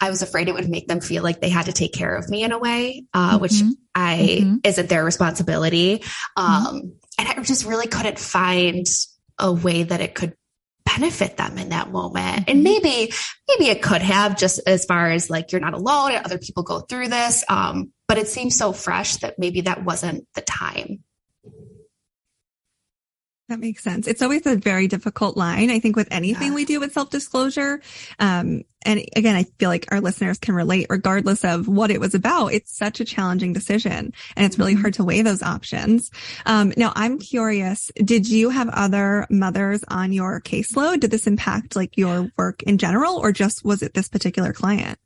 I 0.00 0.10
was 0.10 0.22
afraid 0.22 0.48
it 0.48 0.54
would 0.54 0.70
make 0.70 0.86
them 0.86 1.00
feel 1.00 1.22
like 1.22 1.40
they 1.40 1.48
had 1.48 1.66
to 1.66 1.72
take 1.72 1.92
care 1.92 2.14
of 2.14 2.28
me 2.30 2.44
in 2.44 2.52
a 2.52 2.58
way, 2.58 3.04
uh, 3.12 3.32
mm-hmm. 3.32 3.42
which 3.42 3.60
I 3.94 4.38
mm-hmm. 4.42 4.56
isn't 4.62 4.88
their 4.88 5.04
responsibility. 5.04 5.98
Mm-hmm. 5.98 6.42
Um, 6.42 6.76
mm-hmm. 6.76 6.88
and 7.18 7.28
I 7.28 7.42
just 7.42 7.66
really 7.66 7.88
couldn't 7.88 8.18
find 8.18 8.86
a 9.38 9.52
way 9.52 9.82
that 9.82 10.00
it 10.00 10.14
could 10.14 10.34
benefit 10.84 11.36
them 11.36 11.58
in 11.58 11.70
that 11.70 11.90
moment. 11.90 12.44
And 12.48 12.58
mm-hmm. 12.58 12.62
maybe, 12.62 13.12
maybe 13.48 13.70
it 13.70 13.82
could 13.82 14.02
have 14.02 14.36
just 14.36 14.60
as 14.66 14.84
far 14.84 15.10
as 15.10 15.30
like, 15.30 15.52
you're 15.52 15.60
not 15.60 15.74
alone 15.74 16.12
and 16.12 16.24
other 16.24 16.38
people 16.38 16.62
go 16.62 16.80
through 16.80 17.08
this. 17.08 17.44
Um, 17.48 17.92
but 18.08 18.18
it 18.18 18.28
seems 18.28 18.56
so 18.56 18.72
fresh 18.72 19.16
that 19.18 19.38
maybe 19.38 19.62
that 19.62 19.84
wasn't 19.84 20.26
the 20.34 20.40
time. 20.42 21.04
That 23.50 23.58
makes 23.58 23.82
sense. 23.82 24.06
It's 24.06 24.22
always 24.22 24.46
a 24.46 24.54
very 24.54 24.86
difficult 24.86 25.36
line, 25.36 25.70
I 25.70 25.80
think, 25.80 25.96
with 25.96 26.06
anything 26.12 26.50
yeah. 26.50 26.54
we 26.54 26.64
do 26.64 26.78
with 26.78 26.92
self 26.92 27.10
disclosure. 27.10 27.80
Um, 28.20 28.62
and 28.82 29.04
again, 29.16 29.34
I 29.34 29.42
feel 29.58 29.68
like 29.68 29.86
our 29.90 30.00
listeners 30.00 30.38
can 30.38 30.54
relate 30.54 30.86
regardless 30.88 31.44
of 31.44 31.66
what 31.66 31.90
it 31.90 31.98
was 31.98 32.14
about. 32.14 32.52
It's 32.52 32.78
such 32.78 33.00
a 33.00 33.04
challenging 33.04 33.52
decision 33.52 34.12
and 34.36 34.46
it's 34.46 34.56
really 34.56 34.74
mm-hmm. 34.74 34.82
hard 34.82 34.94
to 34.94 35.04
weigh 35.04 35.22
those 35.22 35.42
options. 35.42 36.12
Um, 36.46 36.72
now 36.76 36.92
I'm 36.94 37.18
curious, 37.18 37.90
did 37.96 38.28
you 38.28 38.50
have 38.50 38.68
other 38.68 39.26
mothers 39.30 39.82
on 39.88 40.12
your 40.12 40.40
caseload? 40.40 41.00
Did 41.00 41.10
this 41.10 41.26
impact 41.26 41.74
like 41.74 41.98
your 41.98 42.30
work 42.38 42.62
in 42.62 42.78
general 42.78 43.16
or 43.16 43.32
just 43.32 43.64
was 43.64 43.82
it 43.82 43.94
this 43.94 44.08
particular 44.08 44.52
client? 44.52 44.96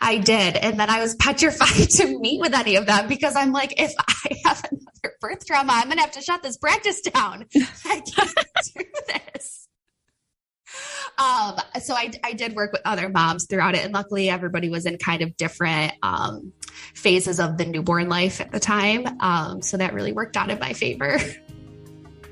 I 0.00 0.18
did. 0.18 0.56
And 0.56 0.78
then 0.78 0.90
I 0.90 1.00
was 1.00 1.14
petrified 1.14 1.90
to 1.90 2.18
meet 2.18 2.40
with 2.40 2.54
any 2.54 2.76
of 2.76 2.86
them 2.86 3.08
because 3.08 3.36
I'm 3.36 3.52
like, 3.52 3.80
if 3.80 3.92
I 3.98 4.36
have 4.44 4.68
birth 5.20 5.46
trauma, 5.46 5.72
I'm 5.74 5.84
going 5.84 5.96
to 5.96 6.02
have 6.02 6.12
to 6.12 6.20
shut 6.20 6.42
this 6.42 6.56
practice 6.56 7.00
down. 7.00 7.46
I 7.84 8.00
can't 8.00 8.34
do 8.74 8.84
this. 9.08 9.68
Um, 11.18 11.56
so 11.80 11.94
I, 11.94 12.10
I 12.24 12.32
did 12.32 12.54
work 12.54 12.72
with 12.72 12.82
other 12.84 13.08
moms 13.08 13.46
throughout 13.46 13.74
it. 13.74 13.84
And 13.84 13.94
luckily, 13.94 14.28
everybody 14.28 14.68
was 14.68 14.86
in 14.86 14.98
kind 14.98 15.22
of 15.22 15.36
different 15.36 15.92
um, 16.02 16.52
phases 16.94 17.38
of 17.38 17.56
the 17.56 17.64
newborn 17.64 18.08
life 18.08 18.40
at 18.40 18.50
the 18.50 18.60
time. 18.60 19.06
Um, 19.20 19.62
so 19.62 19.76
that 19.76 19.94
really 19.94 20.12
worked 20.12 20.36
out 20.36 20.50
in 20.50 20.58
my 20.58 20.72
favor. 20.72 21.18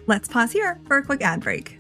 Let's 0.06 0.28
pause 0.28 0.50
here 0.50 0.80
for 0.88 0.98
a 0.98 1.04
quick 1.04 1.22
ad 1.22 1.40
break. 1.40 1.78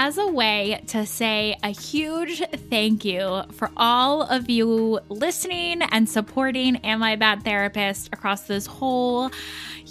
As 0.00 0.16
a 0.16 0.28
way 0.28 0.80
to 0.86 1.04
say 1.04 1.56
a 1.64 1.70
huge 1.70 2.40
thank 2.70 3.04
you 3.04 3.42
for 3.50 3.68
all 3.76 4.22
of 4.22 4.48
you 4.48 5.00
listening 5.08 5.82
and 5.82 6.08
supporting 6.08 6.76
Am 6.76 7.02
I 7.02 7.10
a 7.10 7.16
Bad 7.16 7.42
Therapist 7.42 8.08
across 8.12 8.42
this 8.42 8.64
whole 8.64 9.32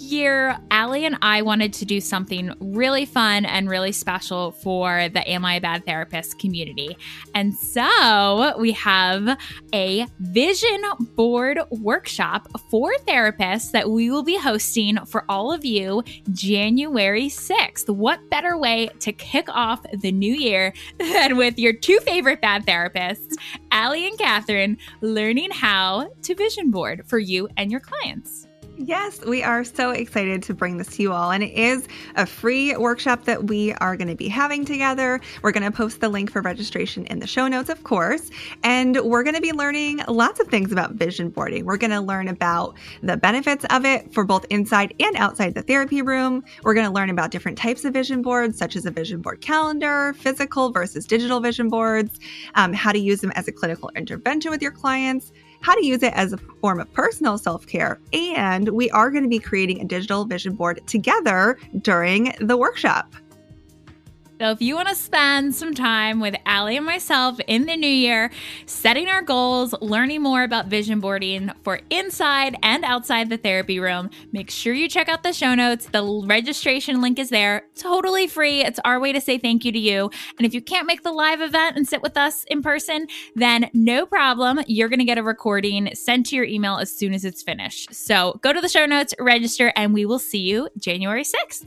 year, 0.00 0.56
Allie 0.70 1.04
and 1.04 1.18
I 1.22 1.42
wanted 1.42 1.72
to 1.74 1.84
do 1.84 2.00
something 2.00 2.54
really 2.60 3.04
fun 3.04 3.44
and 3.44 3.68
really 3.68 3.92
special 3.92 4.52
for 4.52 5.08
the 5.08 5.28
Am 5.30 5.44
I 5.44 5.56
a 5.56 5.60
Bad 5.60 5.84
Therapist 5.84 6.38
community. 6.38 6.96
And 7.34 7.54
so 7.54 8.56
we 8.58 8.72
have 8.72 9.38
a 9.74 10.06
vision 10.20 10.82
board 11.16 11.60
workshop 11.70 12.48
for 12.70 12.92
therapists 13.06 13.72
that 13.72 13.90
we 13.90 14.10
will 14.10 14.22
be 14.22 14.38
hosting 14.38 15.04
for 15.06 15.24
all 15.28 15.52
of 15.52 15.64
you 15.64 16.02
January 16.32 17.28
6th. 17.28 17.88
What 17.88 18.30
better 18.30 18.56
way 18.56 18.88
to 19.00 19.12
kick 19.12 19.48
off 19.48 19.84
the 20.00 20.12
new 20.12 20.34
year 20.34 20.72
than 20.98 21.36
with 21.36 21.58
your 21.58 21.72
two 21.72 21.98
favorite 22.00 22.40
bad 22.40 22.66
therapists, 22.66 23.36
Allie 23.70 24.06
and 24.06 24.18
Kathryn, 24.18 24.78
learning 25.00 25.50
how 25.52 26.10
to 26.22 26.34
vision 26.34 26.70
board 26.70 27.04
for 27.06 27.18
you 27.18 27.48
and 27.56 27.70
your 27.70 27.80
clients? 27.80 28.47
Yes, 28.80 29.24
we 29.24 29.42
are 29.42 29.64
so 29.64 29.90
excited 29.90 30.40
to 30.44 30.54
bring 30.54 30.76
this 30.76 30.86
to 30.96 31.02
you 31.02 31.12
all. 31.12 31.32
And 31.32 31.42
it 31.42 31.52
is 31.52 31.88
a 32.14 32.24
free 32.24 32.76
workshop 32.76 33.24
that 33.24 33.48
we 33.48 33.72
are 33.74 33.96
going 33.96 34.06
to 34.06 34.14
be 34.14 34.28
having 34.28 34.64
together. 34.64 35.20
We're 35.42 35.50
going 35.50 35.64
to 35.64 35.72
post 35.72 36.00
the 36.00 36.08
link 36.08 36.30
for 36.30 36.42
registration 36.42 37.04
in 37.06 37.18
the 37.18 37.26
show 37.26 37.48
notes, 37.48 37.70
of 37.70 37.82
course. 37.82 38.30
And 38.62 38.96
we're 39.02 39.24
going 39.24 39.34
to 39.34 39.40
be 39.40 39.50
learning 39.50 40.02
lots 40.06 40.38
of 40.38 40.46
things 40.46 40.70
about 40.70 40.92
vision 40.92 41.28
boarding. 41.30 41.64
We're 41.64 41.76
going 41.76 41.90
to 41.90 42.00
learn 42.00 42.28
about 42.28 42.76
the 43.02 43.16
benefits 43.16 43.64
of 43.70 43.84
it 43.84 44.14
for 44.14 44.24
both 44.24 44.46
inside 44.48 44.94
and 45.00 45.16
outside 45.16 45.54
the 45.54 45.62
therapy 45.62 46.00
room. 46.00 46.44
We're 46.62 46.74
going 46.74 46.86
to 46.86 46.92
learn 46.92 47.10
about 47.10 47.32
different 47.32 47.58
types 47.58 47.84
of 47.84 47.92
vision 47.92 48.22
boards, 48.22 48.56
such 48.56 48.76
as 48.76 48.86
a 48.86 48.92
vision 48.92 49.20
board 49.20 49.40
calendar, 49.40 50.12
physical 50.12 50.70
versus 50.70 51.04
digital 51.04 51.40
vision 51.40 51.68
boards, 51.68 52.20
um, 52.54 52.72
how 52.72 52.92
to 52.92 52.98
use 53.00 53.22
them 53.22 53.32
as 53.34 53.48
a 53.48 53.52
clinical 53.52 53.90
intervention 53.96 54.52
with 54.52 54.62
your 54.62 54.70
clients 54.70 55.32
how 55.60 55.74
to 55.74 55.84
use 55.84 56.02
it 56.02 56.12
as 56.14 56.32
a 56.32 56.38
form 56.60 56.80
of 56.80 56.92
personal 56.92 57.38
self 57.38 57.66
care. 57.66 58.00
And 58.12 58.68
we 58.70 58.90
are 58.90 59.10
going 59.10 59.24
to 59.24 59.28
be 59.28 59.38
creating 59.38 59.80
a 59.80 59.84
digital 59.84 60.24
vision 60.24 60.54
board 60.54 60.80
together 60.86 61.58
during 61.80 62.34
the 62.40 62.56
workshop. 62.56 63.14
So 64.40 64.52
if 64.52 64.62
you 64.62 64.76
want 64.76 64.86
to 64.86 64.94
spend 64.94 65.52
some 65.52 65.74
time 65.74 66.20
with 66.20 66.36
Allie 66.46 66.76
and 66.76 66.86
myself 66.86 67.40
in 67.48 67.66
the 67.66 67.76
new 67.76 67.88
year, 67.88 68.30
setting 68.66 69.08
our 69.08 69.20
goals, 69.20 69.74
learning 69.80 70.22
more 70.22 70.44
about 70.44 70.68
vision 70.68 71.00
boarding 71.00 71.50
for 71.64 71.80
inside 71.90 72.56
and 72.62 72.84
outside 72.84 73.30
the 73.30 73.36
therapy 73.36 73.80
room, 73.80 74.10
make 74.30 74.48
sure 74.48 74.72
you 74.72 74.88
check 74.88 75.08
out 75.08 75.24
the 75.24 75.32
show 75.32 75.56
notes. 75.56 75.86
The 75.86 76.22
registration 76.24 77.00
link 77.00 77.18
is 77.18 77.30
there, 77.30 77.64
totally 77.74 78.28
free. 78.28 78.60
It's 78.60 78.78
our 78.84 79.00
way 79.00 79.12
to 79.12 79.20
say 79.20 79.38
thank 79.38 79.64
you 79.64 79.72
to 79.72 79.78
you. 79.78 80.08
And 80.38 80.46
if 80.46 80.54
you 80.54 80.62
can't 80.62 80.86
make 80.86 81.02
the 81.02 81.10
live 81.10 81.40
event 81.40 81.76
and 81.76 81.88
sit 81.88 82.00
with 82.00 82.16
us 82.16 82.44
in 82.44 82.62
person, 82.62 83.08
then 83.34 83.68
no 83.74 84.06
problem. 84.06 84.60
You're 84.68 84.88
going 84.88 85.00
to 85.00 85.04
get 85.04 85.18
a 85.18 85.22
recording 85.24 85.92
sent 85.96 86.26
to 86.26 86.36
your 86.36 86.44
email 86.44 86.76
as 86.76 86.96
soon 86.96 87.12
as 87.12 87.24
it's 87.24 87.42
finished. 87.42 87.92
So 87.92 88.38
go 88.40 88.52
to 88.52 88.60
the 88.60 88.68
show 88.68 88.86
notes, 88.86 89.14
register, 89.18 89.72
and 89.74 89.92
we 89.92 90.06
will 90.06 90.20
see 90.20 90.42
you 90.42 90.68
January 90.78 91.24
6th. 91.24 91.66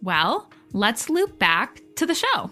Well, 0.00 0.48
let's 0.72 1.08
loop 1.08 1.38
back 1.38 1.80
to 1.96 2.06
the 2.06 2.14
show. 2.14 2.50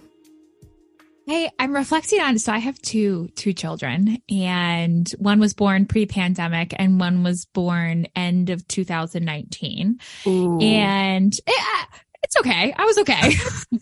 Hey, 1.27 1.51
I'm 1.59 1.75
reflecting 1.75 2.21
on 2.21 2.39
so 2.39 2.53
I 2.53 2.59
have 2.59 2.81
two 2.81 3.29
two 3.37 3.53
children 3.53 4.21
and 4.29 5.09
one 5.19 5.39
was 5.39 5.55
born 5.55 5.87
pre-pandemic 5.87 6.75
and 6.77 6.99
one 6.99 7.23
was 7.23 7.45
born 7.45 8.07
end 8.17 8.51
of 8.51 8.67
2019. 8.67 10.01
Ooh. 10.27 10.61
And 10.61 11.33
it, 11.33 11.43
eh, 11.47 11.85
it's 12.23 12.37
okay. 12.37 12.75
I 12.77 12.85
was 12.85 12.99
okay. 12.99 13.33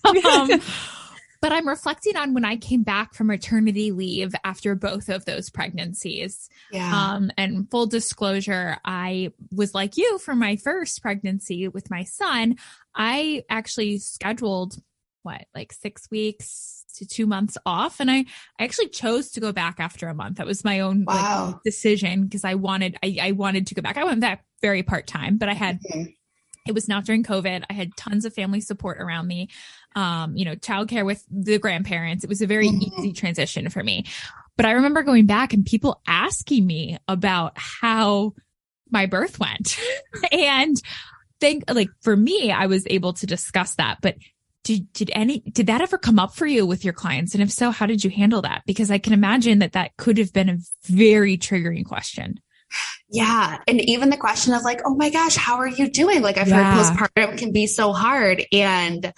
um, 0.28 0.60
but 1.40 1.52
I'm 1.52 1.68
reflecting 1.68 2.16
on 2.16 2.34
when 2.34 2.44
I 2.44 2.56
came 2.56 2.82
back 2.82 3.14
from 3.14 3.28
maternity 3.28 3.92
leave 3.92 4.34
after 4.44 4.74
both 4.74 5.08
of 5.08 5.24
those 5.24 5.50
pregnancies. 5.50 6.48
Yeah. 6.72 6.92
Um, 6.92 7.30
and 7.36 7.70
full 7.70 7.86
disclosure, 7.86 8.78
I 8.84 9.32
was 9.52 9.74
like 9.74 9.96
you 9.96 10.18
for 10.18 10.34
my 10.34 10.56
first 10.56 11.00
pregnancy 11.00 11.68
with 11.68 11.90
my 11.90 12.04
son. 12.04 12.56
I 12.94 13.44
actually 13.48 13.98
scheduled 13.98 14.76
what, 15.22 15.44
like 15.54 15.72
six 15.72 16.10
weeks 16.10 16.84
to 16.96 17.06
two 17.06 17.26
months 17.26 17.56
off. 17.64 18.00
And 18.00 18.10
I, 18.10 18.24
I 18.58 18.64
actually 18.64 18.88
chose 18.88 19.30
to 19.32 19.40
go 19.40 19.52
back 19.52 19.76
after 19.78 20.08
a 20.08 20.14
month. 20.14 20.38
That 20.38 20.46
was 20.46 20.64
my 20.64 20.80
own 20.80 21.04
wow. 21.06 21.52
like, 21.52 21.62
decision 21.62 22.24
because 22.24 22.44
I 22.44 22.54
wanted, 22.54 22.96
I, 23.04 23.18
I 23.20 23.32
wanted 23.32 23.68
to 23.68 23.74
go 23.74 23.82
back. 23.82 23.96
I 23.96 24.04
went 24.04 24.20
back 24.20 24.44
very 24.60 24.82
part 24.82 25.06
time, 25.06 25.38
but 25.38 25.48
I 25.48 25.54
had 25.54 25.80
mm-hmm 25.82 26.10
it 26.68 26.74
was 26.74 26.88
not 26.88 27.04
during 27.04 27.24
COVID. 27.24 27.64
I 27.68 27.72
had 27.72 27.96
tons 27.96 28.24
of 28.24 28.34
family 28.34 28.60
support 28.60 29.00
around 29.00 29.26
me, 29.26 29.48
um, 29.96 30.36
you 30.36 30.44
know, 30.44 30.54
childcare 30.54 31.04
with 31.04 31.24
the 31.30 31.58
grandparents. 31.58 32.22
It 32.22 32.28
was 32.28 32.42
a 32.42 32.46
very 32.46 32.68
mm-hmm. 32.68 33.00
easy 33.00 33.12
transition 33.12 33.68
for 33.70 33.82
me. 33.82 34.04
But 34.56 34.66
I 34.66 34.72
remember 34.72 35.02
going 35.02 35.26
back 35.26 35.54
and 35.54 35.64
people 35.64 36.00
asking 36.06 36.66
me 36.66 36.98
about 37.08 37.52
how 37.56 38.34
my 38.90 39.06
birth 39.06 39.38
went. 39.40 39.78
and 40.32 40.76
think 41.40 41.64
like 41.72 41.90
for 42.00 42.16
me, 42.16 42.52
I 42.52 42.66
was 42.66 42.86
able 42.88 43.14
to 43.14 43.26
discuss 43.26 43.74
that. 43.76 43.98
But 44.02 44.16
did, 44.64 44.92
did 44.92 45.10
any, 45.14 45.40
did 45.40 45.68
that 45.68 45.80
ever 45.80 45.96
come 45.96 46.18
up 46.18 46.34
for 46.34 46.46
you 46.46 46.66
with 46.66 46.84
your 46.84 46.92
clients? 46.92 47.32
And 47.32 47.42
if 47.42 47.50
so, 47.50 47.70
how 47.70 47.86
did 47.86 48.04
you 48.04 48.10
handle 48.10 48.42
that? 48.42 48.64
Because 48.66 48.90
I 48.90 48.98
can 48.98 49.12
imagine 49.14 49.60
that 49.60 49.72
that 49.72 49.96
could 49.96 50.18
have 50.18 50.32
been 50.32 50.48
a 50.50 50.58
very 50.84 51.38
triggering 51.38 51.86
question. 51.86 52.40
Yeah. 53.10 53.58
And 53.66 53.80
even 53.80 54.10
the 54.10 54.16
question 54.16 54.54
of 54.54 54.62
like, 54.62 54.82
oh 54.84 54.94
my 54.94 55.10
gosh, 55.10 55.36
how 55.36 55.56
are 55.56 55.68
you 55.68 55.90
doing? 55.90 56.22
Like 56.22 56.36
I've 56.36 56.48
yeah. 56.48 56.74
heard 56.74 56.84
postpartum 56.84 57.38
can 57.38 57.52
be 57.52 57.66
so 57.66 57.92
hard. 57.92 58.44
And 58.52 59.12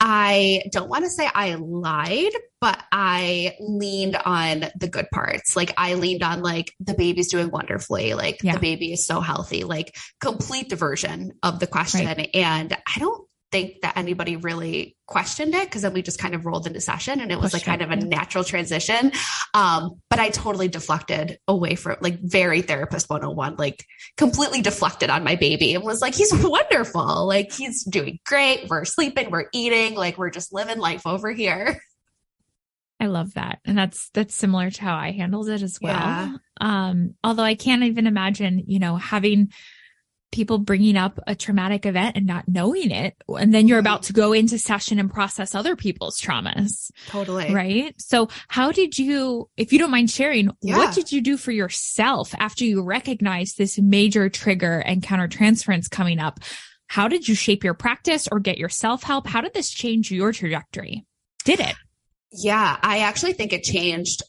I 0.00 0.64
don't 0.70 0.88
want 0.90 1.04
to 1.04 1.10
say 1.10 1.28
I 1.32 1.54
lied, 1.54 2.32
but 2.60 2.82
I 2.92 3.56
leaned 3.60 4.16
on 4.16 4.66
the 4.78 4.88
good 4.88 5.06
parts. 5.10 5.56
Like 5.56 5.72
I 5.78 5.94
leaned 5.94 6.22
on 6.22 6.42
like 6.42 6.74
the 6.80 6.94
baby's 6.94 7.28
doing 7.28 7.50
wonderfully, 7.50 8.12
like 8.12 8.42
yeah. 8.42 8.54
the 8.54 8.60
baby 8.60 8.92
is 8.92 9.06
so 9.06 9.20
healthy, 9.20 9.64
like 9.64 9.96
complete 10.20 10.68
diversion 10.68 11.32
of 11.42 11.60
the 11.60 11.66
question. 11.66 12.06
Right. 12.06 12.28
And 12.34 12.72
I 12.74 12.98
don't 12.98 13.26
think 13.54 13.82
that 13.82 13.96
anybody 13.96 14.34
really 14.34 14.96
questioned 15.06 15.54
it 15.54 15.64
because 15.66 15.82
then 15.82 15.92
we 15.92 16.02
just 16.02 16.18
kind 16.18 16.34
of 16.34 16.44
rolled 16.44 16.66
into 16.66 16.80
session 16.80 17.20
and 17.20 17.30
it 17.30 17.38
was 17.38 17.52
Question, 17.52 17.70
like 17.70 17.78
kind 17.78 17.92
of 17.92 17.96
a 17.96 18.04
natural 18.04 18.42
transition. 18.42 19.12
Um, 19.54 20.00
but 20.10 20.18
I 20.18 20.30
totally 20.30 20.66
deflected 20.66 21.38
away 21.46 21.76
from 21.76 21.98
like 22.00 22.18
very 22.20 22.62
therapist 22.62 23.08
101, 23.08 23.54
like 23.54 23.84
completely 24.16 24.60
deflected 24.60 25.08
on 25.08 25.22
my 25.22 25.36
baby 25.36 25.72
and 25.72 25.84
was 25.84 26.00
like, 26.00 26.16
he's 26.16 26.34
wonderful. 26.34 27.28
Like 27.28 27.52
he's 27.52 27.84
doing 27.84 28.18
great. 28.26 28.68
We're 28.68 28.84
sleeping, 28.84 29.30
we're 29.30 29.46
eating, 29.52 29.94
like 29.94 30.18
we're 30.18 30.30
just 30.30 30.52
living 30.52 30.78
life 30.78 31.06
over 31.06 31.30
here. 31.30 31.80
I 32.98 33.06
love 33.06 33.34
that. 33.34 33.60
And 33.64 33.78
that's 33.78 34.10
that's 34.14 34.34
similar 34.34 34.72
to 34.72 34.82
how 34.82 34.96
I 34.96 35.12
handled 35.12 35.48
it 35.48 35.62
as 35.62 35.78
well. 35.80 35.92
Yeah. 35.94 36.36
Um, 36.60 37.14
although 37.22 37.44
I 37.44 37.54
can't 37.54 37.84
even 37.84 38.08
imagine, 38.08 38.64
you 38.66 38.80
know, 38.80 38.96
having 38.96 39.52
people 40.34 40.58
bringing 40.58 40.96
up 40.96 41.20
a 41.28 41.34
traumatic 41.36 41.86
event 41.86 42.16
and 42.16 42.26
not 42.26 42.48
knowing 42.48 42.90
it. 42.90 43.14
And 43.28 43.54
then 43.54 43.68
you're 43.68 43.78
about 43.78 44.02
to 44.04 44.12
go 44.12 44.32
into 44.32 44.58
session 44.58 44.98
and 44.98 45.10
process 45.10 45.54
other 45.54 45.76
people's 45.76 46.20
traumas. 46.20 46.90
Totally. 47.06 47.54
Right. 47.54 47.94
So 48.00 48.28
how 48.48 48.72
did 48.72 48.98
you, 48.98 49.48
if 49.56 49.72
you 49.72 49.78
don't 49.78 49.92
mind 49.92 50.10
sharing, 50.10 50.50
yeah. 50.60 50.76
what 50.76 50.92
did 50.92 51.12
you 51.12 51.20
do 51.20 51.36
for 51.36 51.52
yourself 51.52 52.34
after 52.36 52.64
you 52.64 52.82
recognized 52.82 53.56
this 53.56 53.78
major 53.78 54.28
trigger 54.28 54.80
and 54.80 55.02
countertransference 55.02 55.88
coming 55.88 56.18
up? 56.18 56.40
How 56.88 57.06
did 57.06 57.28
you 57.28 57.36
shape 57.36 57.62
your 57.62 57.74
practice 57.74 58.28
or 58.30 58.40
get 58.40 58.58
your 58.58 58.68
self 58.68 59.04
help? 59.04 59.28
How 59.28 59.40
did 59.40 59.54
this 59.54 59.70
change 59.70 60.10
your 60.10 60.32
trajectory? 60.32 61.06
Did 61.44 61.60
it? 61.60 61.76
Yeah, 62.32 62.76
I 62.82 63.00
actually 63.00 63.34
think 63.34 63.52
it 63.52 63.62
changed 63.62 64.24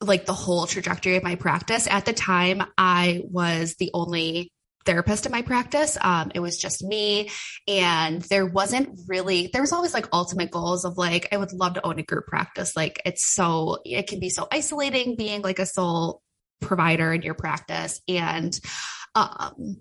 like 0.00 0.24
the 0.24 0.32
whole 0.32 0.66
trajectory 0.66 1.16
of 1.16 1.22
my 1.22 1.34
practice. 1.34 1.86
At 1.86 2.06
the 2.06 2.14
time, 2.14 2.62
I 2.78 3.20
was 3.24 3.74
the 3.76 3.90
only 3.92 4.50
therapist 4.84 5.26
in 5.26 5.32
my 5.32 5.42
practice. 5.42 5.96
Um, 6.00 6.32
it 6.34 6.40
was 6.40 6.58
just 6.58 6.82
me. 6.82 7.30
And 7.66 8.22
there 8.22 8.46
wasn't 8.46 9.00
really, 9.08 9.50
there 9.52 9.62
was 9.62 9.72
always 9.72 9.94
like 9.94 10.08
ultimate 10.12 10.50
goals 10.50 10.84
of 10.84 10.98
like, 10.98 11.28
I 11.32 11.36
would 11.36 11.52
love 11.52 11.74
to 11.74 11.86
own 11.86 11.98
a 11.98 12.02
group 12.02 12.26
practice. 12.26 12.76
Like 12.76 13.00
it's 13.04 13.26
so, 13.26 13.78
it 13.84 14.06
can 14.06 14.20
be 14.20 14.30
so 14.30 14.46
isolating 14.50 15.16
being 15.16 15.42
like 15.42 15.58
a 15.58 15.66
sole 15.66 16.22
provider 16.60 17.12
in 17.12 17.22
your 17.22 17.34
practice. 17.34 18.00
And, 18.08 18.58
um, 19.14 19.76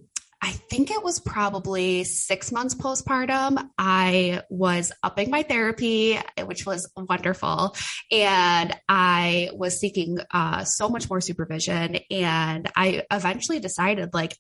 I 0.45 0.51
think 0.51 0.91
it 0.91 1.01
was 1.01 1.21
probably 1.21 2.03
six 2.03 2.51
months 2.51 2.75
postpartum. 2.75 3.65
I 3.77 4.41
was 4.49 4.91
upping 5.01 5.29
my 5.29 5.43
therapy, 5.43 6.19
which 6.43 6.65
was 6.65 6.91
wonderful. 6.97 7.77
And 8.11 8.75
I 8.89 9.51
was 9.53 9.79
seeking 9.79 10.19
uh, 10.31 10.65
so 10.65 10.89
much 10.89 11.09
more 11.09 11.21
supervision. 11.21 11.97
And 12.11 12.69
I 12.75 13.03
eventually 13.09 13.61
decided, 13.61 14.13
like, 14.13 14.35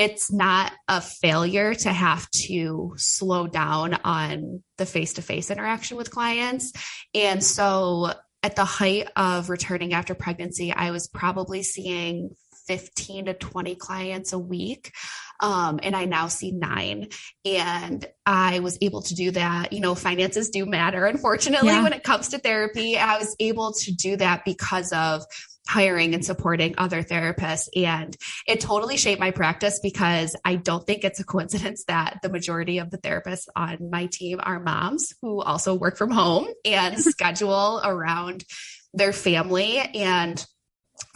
it's 0.00 0.32
not 0.32 0.72
a 0.88 0.98
failure 0.98 1.74
to 1.74 1.92
have 1.92 2.26
to 2.30 2.94
slow 2.96 3.46
down 3.46 3.92
on 4.02 4.62
the 4.78 4.86
face 4.86 5.12
to 5.12 5.22
face 5.22 5.50
interaction 5.50 5.98
with 5.98 6.10
clients. 6.10 6.72
And 7.14 7.44
so 7.44 8.10
at 8.42 8.56
the 8.56 8.64
height 8.64 9.08
of 9.14 9.50
returning 9.50 9.92
after 9.92 10.14
pregnancy, 10.14 10.72
I 10.72 10.90
was 10.90 11.06
probably 11.06 11.62
seeing 11.62 12.30
15 12.66 13.26
to 13.26 13.34
20 13.34 13.74
clients 13.74 14.32
a 14.32 14.38
week. 14.38 14.90
Um, 15.42 15.80
and 15.82 15.94
I 15.94 16.06
now 16.06 16.28
see 16.28 16.52
nine. 16.52 17.08
And 17.44 18.06
I 18.24 18.60
was 18.60 18.78
able 18.80 19.02
to 19.02 19.14
do 19.14 19.32
that. 19.32 19.74
You 19.74 19.80
know, 19.80 19.94
finances 19.94 20.48
do 20.48 20.64
matter, 20.64 21.04
unfortunately, 21.04 21.68
yeah. 21.68 21.82
when 21.82 21.92
it 21.92 22.04
comes 22.04 22.28
to 22.28 22.38
therapy. 22.38 22.96
I 22.96 23.18
was 23.18 23.36
able 23.38 23.74
to 23.74 23.92
do 23.92 24.16
that 24.16 24.46
because 24.46 24.94
of 24.94 25.24
hiring 25.70 26.14
and 26.14 26.24
supporting 26.24 26.74
other 26.78 27.04
therapists. 27.04 27.68
And 27.76 28.16
it 28.44 28.60
totally 28.60 28.96
shaped 28.96 29.20
my 29.20 29.30
practice 29.30 29.78
because 29.80 30.34
I 30.44 30.56
don't 30.56 30.84
think 30.84 31.04
it's 31.04 31.20
a 31.20 31.24
coincidence 31.24 31.84
that 31.84 32.18
the 32.24 32.28
majority 32.28 32.78
of 32.78 32.90
the 32.90 32.98
therapists 32.98 33.46
on 33.54 33.88
my 33.88 34.06
team 34.06 34.40
are 34.42 34.58
moms 34.58 35.14
who 35.22 35.40
also 35.40 35.74
work 35.74 35.96
from 35.96 36.10
home 36.10 36.48
and 36.64 36.98
schedule 36.98 37.80
around 37.84 38.44
their 38.94 39.12
family. 39.12 39.78
And 39.78 40.44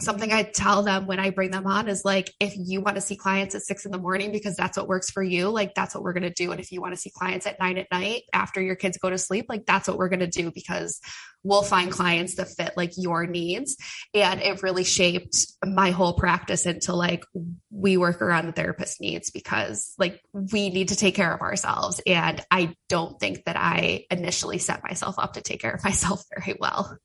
something 0.01 0.31
I 0.31 0.43
tell 0.43 0.83
them 0.83 1.07
when 1.07 1.19
I 1.19 1.29
bring 1.29 1.51
them 1.51 1.67
on 1.67 1.87
is 1.87 2.03
like, 2.03 2.33
if 2.39 2.53
you 2.57 2.81
want 2.81 2.95
to 2.95 3.01
see 3.01 3.15
clients 3.15 3.55
at 3.55 3.61
six 3.61 3.85
in 3.85 3.91
the 3.91 3.97
morning 3.97 4.31
because 4.31 4.55
that's 4.55 4.77
what 4.77 4.87
works 4.87 5.09
for 5.09 5.23
you, 5.23 5.49
like 5.49 5.73
that's 5.73 5.95
what 5.95 6.03
we're 6.03 6.13
going 6.13 6.23
to 6.23 6.29
do. 6.29 6.51
And 6.51 6.59
if 6.59 6.71
you 6.71 6.81
want 6.81 6.93
to 6.93 6.99
see 6.99 7.09
clients 7.09 7.47
at 7.47 7.59
nine 7.59 7.77
at 7.77 7.87
night 7.91 8.23
after 8.33 8.61
your 8.61 8.75
kids 8.75 8.97
go 8.97 9.09
to 9.09 9.17
sleep, 9.17 9.45
like 9.49 9.65
that's 9.65 9.87
what 9.87 9.97
we're 9.97 10.09
going 10.09 10.19
to 10.19 10.27
do 10.27 10.51
because 10.51 10.99
we'll 11.43 11.63
find 11.63 11.91
clients 11.91 12.35
that 12.35 12.49
fit 12.49 12.73
like 12.75 12.93
your 12.97 13.25
needs. 13.25 13.77
And 14.13 14.41
it 14.41 14.63
really 14.63 14.83
shaped 14.83 15.45
my 15.63 15.91
whole 15.91 16.13
practice 16.13 16.65
into 16.65 16.93
like, 16.93 17.23
we 17.71 17.97
work 17.97 18.21
around 18.21 18.47
the 18.47 18.51
therapist 18.51 18.99
needs 18.99 19.31
because 19.31 19.93
like 19.97 20.21
we 20.33 20.69
need 20.69 20.89
to 20.89 20.95
take 20.95 21.15
care 21.15 21.33
of 21.33 21.41
ourselves. 21.41 22.01
And 22.05 22.43
I 22.49 22.73
don't 22.89 23.19
think 23.19 23.45
that 23.45 23.57
I 23.57 24.05
initially 24.09 24.57
set 24.57 24.83
myself 24.83 25.19
up 25.19 25.33
to 25.33 25.41
take 25.41 25.61
care 25.61 25.73
of 25.73 25.83
myself 25.85 26.23
very 26.35 26.57
well. 26.59 26.97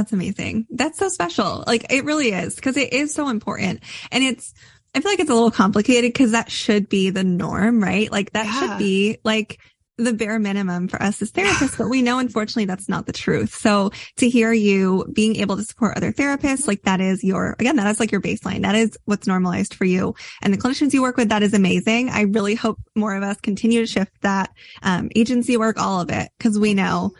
That's 0.00 0.14
amazing. 0.14 0.66
That's 0.70 0.98
so 0.98 1.10
special. 1.10 1.62
Like 1.66 1.92
it 1.92 2.06
really 2.06 2.30
is 2.30 2.54
because 2.54 2.78
it 2.78 2.94
is 2.94 3.12
so 3.12 3.28
important. 3.28 3.82
And 4.10 4.24
it's, 4.24 4.54
I 4.94 5.00
feel 5.00 5.12
like 5.12 5.20
it's 5.20 5.28
a 5.28 5.34
little 5.34 5.50
complicated 5.50 6.10
because 6.10 6.30
that 6.30 6.50
should 6.50 6.88
be 6.88 7.10
the 7.10 7.22
norm, 7.22 7.82
right? 7.82 8.10
Like 8.10 8.32
that 8.32 8.46
yeah. 8.46 8.60
should 8.60 8.78
be 8.78 9.18
like 9.24 9.58
the 9.98 10.14
bare 10.14 10.38
minimum 10.38 10.88
for 10.88 11.02
us 11.02 11.20
as 11.20 11.30
therapists, 11.30 11.76
but 11.76 11.90
we 11.90 12.00
know 12.00 12.18
unfortunately 12.18 12.64
that's 12.64 12.88
not 12.88 13.04
the 13.04 13.12
truth. 13.12 13.54
So 13.54 13.90
to 14.16 14.30
hear 14.30 14.54
you 14.54 15.04
being 15.12 15.36
able 15.36 15.58
to 15.58 15.64
support 15.64 15.98
other 15.98 16.14
therapists, 16.14 16.66
like 16.66 16.80
that 16.84 17.02
is 17.02 17.22
your, 17.22 17.56
again, 17.58 17.76
that 17.76 17.88
is 17.88 18.00
like 18.00 18.10
your 18.10 18.22
baseline. 18.22 18.62
That 18.62 18.74
is 18.74 18.96
what's 19.04 19.26
normalized 19.26 19.74
for 19.74 19.84
you 19.84 20.14
and 20.40 20.54
the 20.54 20.56
clinicians 20.56 20.94
you 20.94 21.02
work 21.02 21.18
with. 21.18 21.28
That 21.28 21.42
is 21.42 21.52
amazing. 21.52 22.08
I 22.08 22.22
really 22.22 22.54
hope 22.54 22.78
more 22.96 23.14
of 23.14 23.22
us 23.22 23.36
continue 23.42 23.80
to 23.80 23.86
shift 23.86 24.12
that, 24.22 24.50
um, 24.82 25.10
agency 25.14 25.58
work, 25.58 25.78
all 25.78 26.00
of 26.00 26.08
it, 26.08 26.30
because 26.38 26.58
we 26.58 26.72
know 26.72 27.12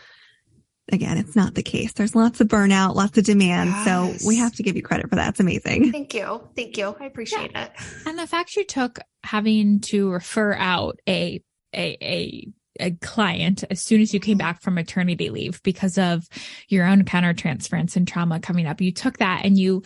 again, 0.93 1.19
it's 1.19 1.37
not 1.37 1.55
the 1.55 1.63
case. 1.63 1.93
There's 1.93 2.15
lots 2.15 2.41
of 2.41 2.49
burnout, 2.49 2.95
lots 2.95 3.17
of 3.19 3.25
demand. 3.25 3.71
Yes. 3.71 4.21
So 4.21 4.27
we 4.27 4.37
have 4.37 4.55
to 4.55 4.63
give 4.63 4.77
you 4.77 4.83
credit 4.83 5.09
for 5.09 5.17
that. 5.17 5.31
It's 5.31 5.41
amazing. 5.41 5.93
Thank 5.93 6.15
you. 6.15 6.49
Thank 6.57 6.77
you. 6.77 6.95
I 7.01 7.07
appreciate 7.07 7.53
yeah. 7.53 7.65
it. 7.65 7.73
And 8.07 8.19
the 8.19 8.27
fact 8.27 8.57
you 8.57 8.65
took 8.65 8.99
having 9.23 9.81
to 9.81 10.11
refer 10.11 10.55
out 10.55 10.99
a, 11.09 11.43
a, 11.75 11.97
a, 12.03 12.49
a 12.81 12.91
client 13.03 13.65
as 13.71 13.81
soon 13.81 14.01
as 14.01 14.15
you 14.15 14.21
came 14.21 14.39
mm-hmm. 14.39 14.47
back 14.47 14.63
from 14.63 14.75
maternity 14.75 15.31
leave 15.31 15.63
because 15.63 15.99
of 15.99 16.27
your 16.69 16.87
own 16.87 17.05
countertransference 17.05 17.97
and 17.97 18.09
trauma 18.09 18.41
coming 18.41 18.67
up. 18.67 18.81
You 18.81 18.93
took 18.93 19.19
that 19.19 19.43
and 19.45 19.59
you 19.59 19.83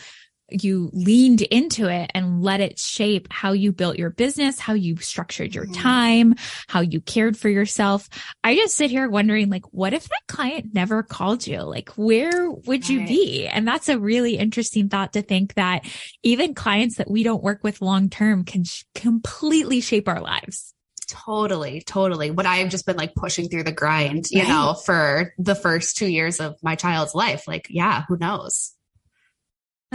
you 0.50 0.90
leaned 0.92 1.42
into 1.42 1.88
it 1.88 2.10
and 2.14 2.42
let 2.42 2.60
it 2.60 2.78
shape 2.78 3.28
how 3.30 3.52
you 3.52 3.72
built 3.72 3.98
your 3.98 4.10
business, 4.10 4.58
how 4.58 4.74
you 4.74 4.96
structured 4.98 5.54
your 5.54 5.64
mm-hmm. 5.64 5.82
time, 5.82 6.34
how 6.68 6.80
you 6.80 7.00
cared 7.00 7.36
for 7.36 7.48
yourself. 7.48 8.08
I 8.42 8.54
just 8.54 8.74
sit 8.74 8.90
here 8.90 9.08
wondering, 9.08 9.50
like, 9.50 9.64
what 9.72 9.94
if 9.94 10.08
that 10.08 10.26
client 10.28 10.74
never 10.74 11.02
called 11.02 11.46
you? 11.46 11.62
Like, 11.62 11.90
where 11.90 12.50
would 12.50 12.88
you 12.88 13.06
be? 13.06 13.46
And 13.46 13.66
that's 13.66 13.88
a 13.88 13.98
really 13.98 14.36
interesting 14.36 14.88
thought 14.88 15.14
to 15.14 15.22
think 15.22 15.54
that 15.54 15.84
even 16.22 16.54
clients 16.54 16.96
that 16.96 17.10
we 17.10 17.22
don't 17.22 17.42
work 17.42 17.64
with 17.64 17.82
long 17.82 18.10
term 18.10 18.44
can 18.44 18.64
sh- 18.64 18.84
completely 18.94 19.80
shape 19.80 20.08
our 20.08 20.20
lives. 20.20 20.74
Totally, 21.06 21.82
totally. 21.82 22.30
What 22.30 22.46
I 22.46 22.56
have 22.56 22.70
just 22.70 22.86
been 22.86 22.96
like 22.96 23.14
pushing 23.14 23.48
through 23.48 23.64
the 23.64 23.72
grind, 23.72 24.30
you 24.30 24.40
right. 24.40 24.48
know, 24.48 24.74
for 24.74 25.34
the 25.38 25.54
first 25.54 25.96
two 25.96 26.06
years 26.06 26.40
of 26.40 26.56
my 26.62 26.74
child's 26.76 27.14
life. 27.14 27.46
Like, 27.46 27.66
yeah, 27.70 28.04
who 28.08 28.16
knows? 28.16 28.73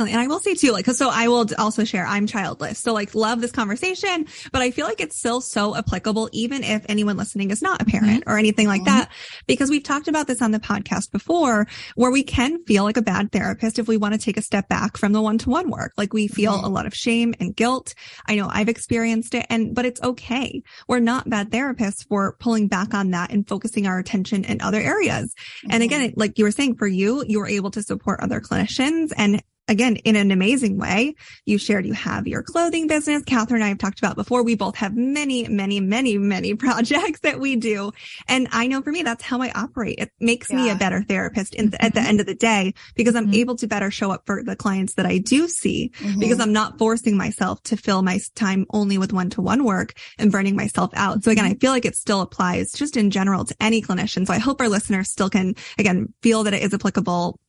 And 0.08 0.20
I 0.20 0.28
will 0.28 0.40
say 0.40 0.56
too, 0.56 0.72
like, 0.72 0.86
so 0.86 1.10
I 1.10 1.28
will 1.28 1.46
also 1.58 1.84
share, 1.84 2.06
I'm 2.06 2.28
childless. 2.28 2.80
So 2.80 2.94
like 2.94 3.16
love 3.16 3.42
this 3.42 3.52
conversation, 3.52 4.28
but 4.52 4.62
I 4.62 4.72
feel 4.72 4.86
like 4.86 5.02
it's 5.02 5.18
still 5.18 5.42
so 5.42 5.76
applicable, 5.76 6.30
even 6.32 6.64
if 6.64 6.86
anyone 6.90 7.18
listening 7.18 7.52
is 7.52 7.62
not 7.62 7.82
a 7.82 7.86
parent 7.86 8.22
mm-hmm. 8.22 8.30
or 8.30 8.38
anything 8.38 8.68
like 8.68 8.82
mm-hmm. 8.82 8.98
that, 8.98 9.12
because 9.48 9.70
we've 9.70 9.84
talked 9.84 10.08
about 10.08 10.28
this 10.28 10.42
on 10.42 10.52
the 10.52 10.60
podcast 10.60 11.12
before 11.12 11.68
where 11.96 12.12
we 12.12 12.24
can 12.24 12.64
feel 12.66 12.84
like 12.84 12.98
a 12.98 13.02
bad 13.02 13.32
therapist 13.32 13.80
if 13.80 13.88
we 13.88 13.98
want 13.98 14.14
to 14.14 14.20
take 14.20 14.38
a 14.38 14.42
step 14.42 14.68
back 14.70 14.98
from 14.98 15.12
the 15.12 15.22
one 15.22 15.38
to 15.40 15.50
one 15.50 15.70
work. 15.70 15.94
Like 15.98 16.14
we 16.14 16.28
feel 16.28 16.54
mm-hmm. 16.54 16.66
a 16.66 16.70
lot 16.70 16.86
of 16.86 16.94
shame 16.94 17.34
and 17.40 17.56
guilt. 17.56 17.94
I 18.28 18.36
know 18.36 18.48
I've 18.50 18.70
experienced 18.70 19.36
it 19.36 19.46
and, 19.50 19.74
but 19.76 19.86
it's 19.86 20.02
okay. 20.02 20.64
We're 20.88 21.00
not 21.00 21.30
bad 21.30 21.52
therapists 21.52 22.08
for 22.08 22.36
pulling 22.40 22.68
back 22.68 22.94
on 22.94 23.12
that 23.12 23.32
and 23.32 23.48
focusing 23.48 23.88
our 23.88 24.00
attention 24.00 24.46
in 24.46 24.62
other 24.62 24.80
areas. 24.80 25.34
And 25.70 25.84
again, 25.84 26.10
mm-hmm. 26.10 26.20
like 26.20 26.38
you 26.38 26.46
were 26.46 26.52
saying 26.52 26.76
for 26.76 26.88
you, 26.88 27.24
you 27.28 27.40
were 27.40 27.48
able 27.48 27.72
to 27.72 27.84
support 27.84 28.20
other 28.22 28.40
clinicians 28.40 29.12
and 29.18 29.42
again, 29.70 29.96
in 29.98 30.16
an 30.16 30.32
amazing 30.32 30.78
way. 30.78 31.16
You 31.46 31.58
shared 31.58 31.86
you 31.86 31.94
have 31.94 32.28
your 32.28 32.44
clothing 32.44 32.88
business. 32.88 33.24
Kathryn 33.24 33.56
and 33.56 33.64
I 33.64 33.70
have 33.70 33.78
talked 33.78 34.00
about 34.00 34.16
before. 34.16 34.44
We 34.44 34.56
both 34.56 34.76
have 34.78 34.96
many, 34.98 35.48
many, 35.48 35.80
many, 35.80 36.18
many 36.18 36.56
projects 36.56 37.22
that 37.22 37.40
we 37.40 37.56
do. 37.56 37.92
And 38.28 38.48
I 38.52 38.68
know 38.68 38.82
for 38.82 38.92
me, 38.92 39.04
that's 39.04 39.24
how 39.24 39.42
I 39.42 39.52
operate. 39.52 40.00
It 40.00 40.12
makes 40.20 40.50
yeah. 40.50 40.56
me 40.58 40.70
a 40.72 40.76
better 40.76 41.04
therapist 41.04 41.56
in, 41.56 41.68
mm-hmm. 41.68 41.86
at 41.86 41.94
the 41.94 42.02
mm-hmm. 42.02 42.10
end 42.10 42.20
of 42.20 42.26
the 42.26 42.36
day 42.36 42.74
because 42.96 43.16
I'm 43.16 43.26
mm-hmm. 43.28 43.36
able 43.36 43.56
to 43.58 43.68
better 43.68 43.92
show 43.92 44.12
up 44.12 44.24
for 44.26 44.44
the 44.44 44.56
clients 44.56 44.96
that 44.96 45.06
I 45.06 45.20
do 45.20 45.48
see 45.48 45.92
mm-hmm. 46.00 46.20
because 46.20 46.40
I'm 46.40 46.54
not 46.54 46.78
forcing 46.78 47.16
myself 47.16 47.62
to 47.64 47.78
fill 47.78 48.02
my 48.02 48.20
time 48.36 48.66
only 48.72 48.98
with 48.98 49.14
one 49.14 49.30
to 49.32 49.42
one 49.42 49.64
work 49.64 49.94
and 50.18 50.32
burning 50.32 50.56
myself 50.56 50.92
out. 50.96 51.24
So 51.24 51.32
again, 51.32 51.46
I 51.46 51.54
feel 51.54 51.72
like 51.72 51.86
it 51.86 51.96
still 51.96 52.22
applies 52.22 52.72
just 52.72 52.98
in 52.98 53.12
general 53.12 53.46
to 53.46 53.56
any 53.60 53.82
clinician. 53.82 54.26
So 54.26 54.34
I 54.34 54.40
hope 54.40 54.60
our 54.62 54.70
listeners 54.70 55.12
still 55.12 55.30
can, 55.30 55.56
again, 55.78 56.14
feel 56.22 56.44
that 56.44 56.54
it 56.54 56.64
is 56.64 56.74
applicable 56.74 57.40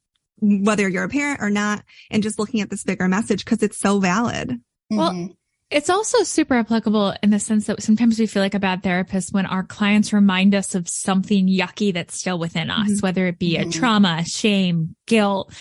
whether 0.41 0.89
you're 0.89 1.05
a 1.05 1.09
parent 1.09 1.41
or 1.43 1.51
not, 1.51 1.85
and 2.11 2.23
just 2.23 2.39
looking 2.39 2.61
at 2.61 2.71
this 2.71 2.85
bigger 2.85 3.09
message 3.09 3.45
because 3.45 3.63
it's 3.63 3.79
so 3.79 3.99
valid. 4.01 4.61
Well, 4.91 5.13
mm-hmm. 5.13 5.33
It's 5.71 5.89
also 5.89 6.25
super 6.25 6.57
applicable 6.57 7.15
in 7.23 7.31
the 7.31 7.39
sense 7.39 7.67
that 7.67 7.81
sometimes 7.81 8.19
we 8.19 8.27
feel 8.27 8.43
like 8.43 8.55
a 8.55 8.59
bad 8.59 8.83
therapist 8.83 9.33
when 9.33 9.47
our 9.47 9.63
clients 9.63 10.13
remind 10.13 10.53
us 10.53 10.75
of 10.75 10.89
something 10.89 11.47
yucky 11.47 11.95
that's 11.95 12.19
still 12.19 12.41
within 12.41 12.71
us, 12.71 12.91
mm-hmm. 12.91 13.07
whether 13.07 13.29
it 13.29 13.39
be 13.39 13.57
mm-hmm. 13.57 13.69
a 13.69 13.73
trauma, 13.73 14.25
shame, 14.25 14.97
guilt, 15.07 15.55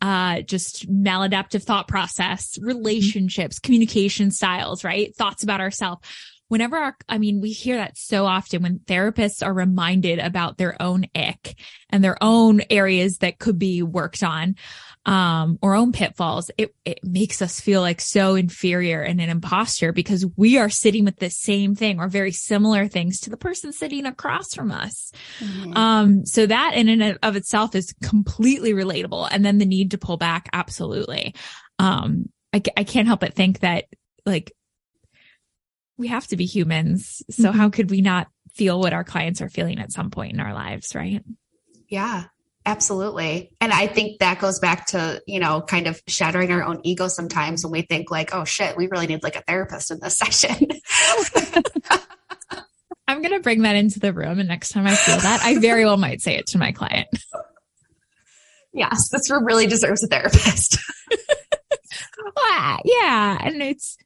uh, 0.00 0.40
just 0.40 0.90
maladaptive 0.90 1.62
thought 1.62 1.88
process, 1.88 2.56
mm-hmm. 2.56 2.68
relationships, 2.68 3.58
communication 3.58 4.30
styles, 4.30 4.82
right? 4.82 5.14
Thoughts 5.14 5.42
about 5.42 5.60
ourselves 5.60 6.08
whenever 6.50 6.76
our, 6.76 6.96
I 7.08 7.18
mean, 7.18 7.40
we 7.40 7.52
hear 7.52 7.76
that 7.76 7.96
so 7.96 8.26
often 8.26 8.62
when 8.62 8.80
therapists 8.80 9.46
are 9.46 9.54
reminded 9.54 10.18
about 10.18 10.58
their 10.58 10.80
own 10.82 11.06
ick 11.14 11.56
and 11.90 12.02
their 12.02 12.16
own 12.20 12.60
areas 12.70 13.18
that 13.18 13.38
could 13.38 13.56
be 13.56 13.84
worked 13.84 14.24
on, 14.24 14.56
um, 15.06 15.60
or 15.62 15.76
own 15.76 15.92
pitfalls, 15.92 16.50
it, 16.58 16.74
it 16.84 16.98
makes 17.04 17.40
us 17.40 17.60
feel 17.60 17.80
like 17.80 18.00
so 18.00 18.34
inferior 18.34 19.00
and 19.00 19.20
an 19.20 19.30
imposter 19.30 19.92
because 19.92 20.26
we 20.36 20.58
are 20.58 20.68
sitting 20.68 21.04
with 21.04 21.20
the 21.20 21.30
same 21.30 21.76
thing 21.76 22.00
or 22.00 22.08
very 22.08 22.32
similar 22.32 22.88
things 22.88 23.20
to 23.20 23.30
the 23.30 23.36
person 23.36 23.72
sitting 23.72 24.04
across 24.04 24.52
from 24.52 24.72
us. 24.72 25.12
Mm-hmm. 25.38 25.76
Um, 25.76 26.26
so 26.26 26.46
that 26.46 26.74
in 26.74 26.88
and 26.88 27.16
of 27.22 27.36
itself 27.36 27.76
is 27.76 27.94
completely 28.02 28.72
relatable. 28.72 29.28
And 29.30 29.44
then 29.44 29.58
the 29.58 29.66
need 29.66 29.92
to 29.92 29.98
pull 29.98 30.16
back. 30.16 30.48
Absolutely. 30.52 31.36
Um, 31.78 32.28
I, 32.52 32.60
I 32.76 32.82
can't 32.82 33.06
help 33.06 33.20
but 33.20 33.34
think 33.34 33.60
that 33.60 33.84
like 34.26 34.52
we 36.00 36.08
have 36.08 36.26
to 36.28 36.36
be 36.36 36.46
humans. 36.46 37.22
So 37.30 37.50
mm-hmm. 37.50 37.58
how 37.58 37.68
could 37.68 37.90
we 37.90 38.00
not 38.00 38.28
feel 38.54 38.80
what 38.80 38.92
our 38.92 39.04
clients 39.04 39.40
are 39.40 39.48
feeling 39.48 39.78
at 39.78 39.92
some 39.92 40.10
point 40.10 40.32
in 40.32 40.40
our 40.40 40.54
lives, 40.54 40.94
right? 40.94 41.22
Yeah, 41.88 42.24
absolutely. 42.66 43.52
And 43.60 43.72
I 43.72 43.86
think 43.86 44.18
that 44.20 44.40
goes 44.40 44.58
back 44.58 44.86
to, 44.88 45.22
you 45.26 45.38
know, 45.38 45.60
kind 45.60 45.86
of 45.86 46.00
shattering 46.08 46.50
our 46.50 46.64
own 46.64 46.80
ego 46.82 47.08
sometimes 47.08 47.62
when 47.62 47.70
we 47.70 47.82
think 47.82 48.10
like, 48.10 48.34
oh 48.34 48.44
shit, 48.44 48.76
we 48.76 48.88
really 48.88 49.06
need 49.06 49.22
like 49.22 49.36
a 49.36 49.42
therapist 49.42 49.90
in 49.90 50.00
this 50.00 50.16
session. 50.18 50.68
I'm 53.06 53.22
going 53.22 53.34
to 53.34 53.40
bring 53.40 53.62
that 53.62 53.76
into 53.76 54.00
the 54.00 54.12
room. 54.12 54.38
And 54.38 54.48
next 54.48 54.70
time 54.70 54.86
I 54.86 54.94
feel 54.94 55.18
that, 55.18 55.42
I 55.42 55.58
very 55.58 55.84
well 55.84 55.96
might 55.96 56.22
say 56.22 56.36
it 56.36 56.46
to 56.48 56.58
my 56.58 56.72
client. 56.72 57.08
Yes, 58.72 59.08
this 59.10 59.30
room 59.30 59.44
really 59.44 59.66
deserves 59.66 60.02
a 60.04 60.06
therapist. 60.06 60.78
yeah. 62.84 63.38
And 63.40 63.62
it's, 63.62 63.96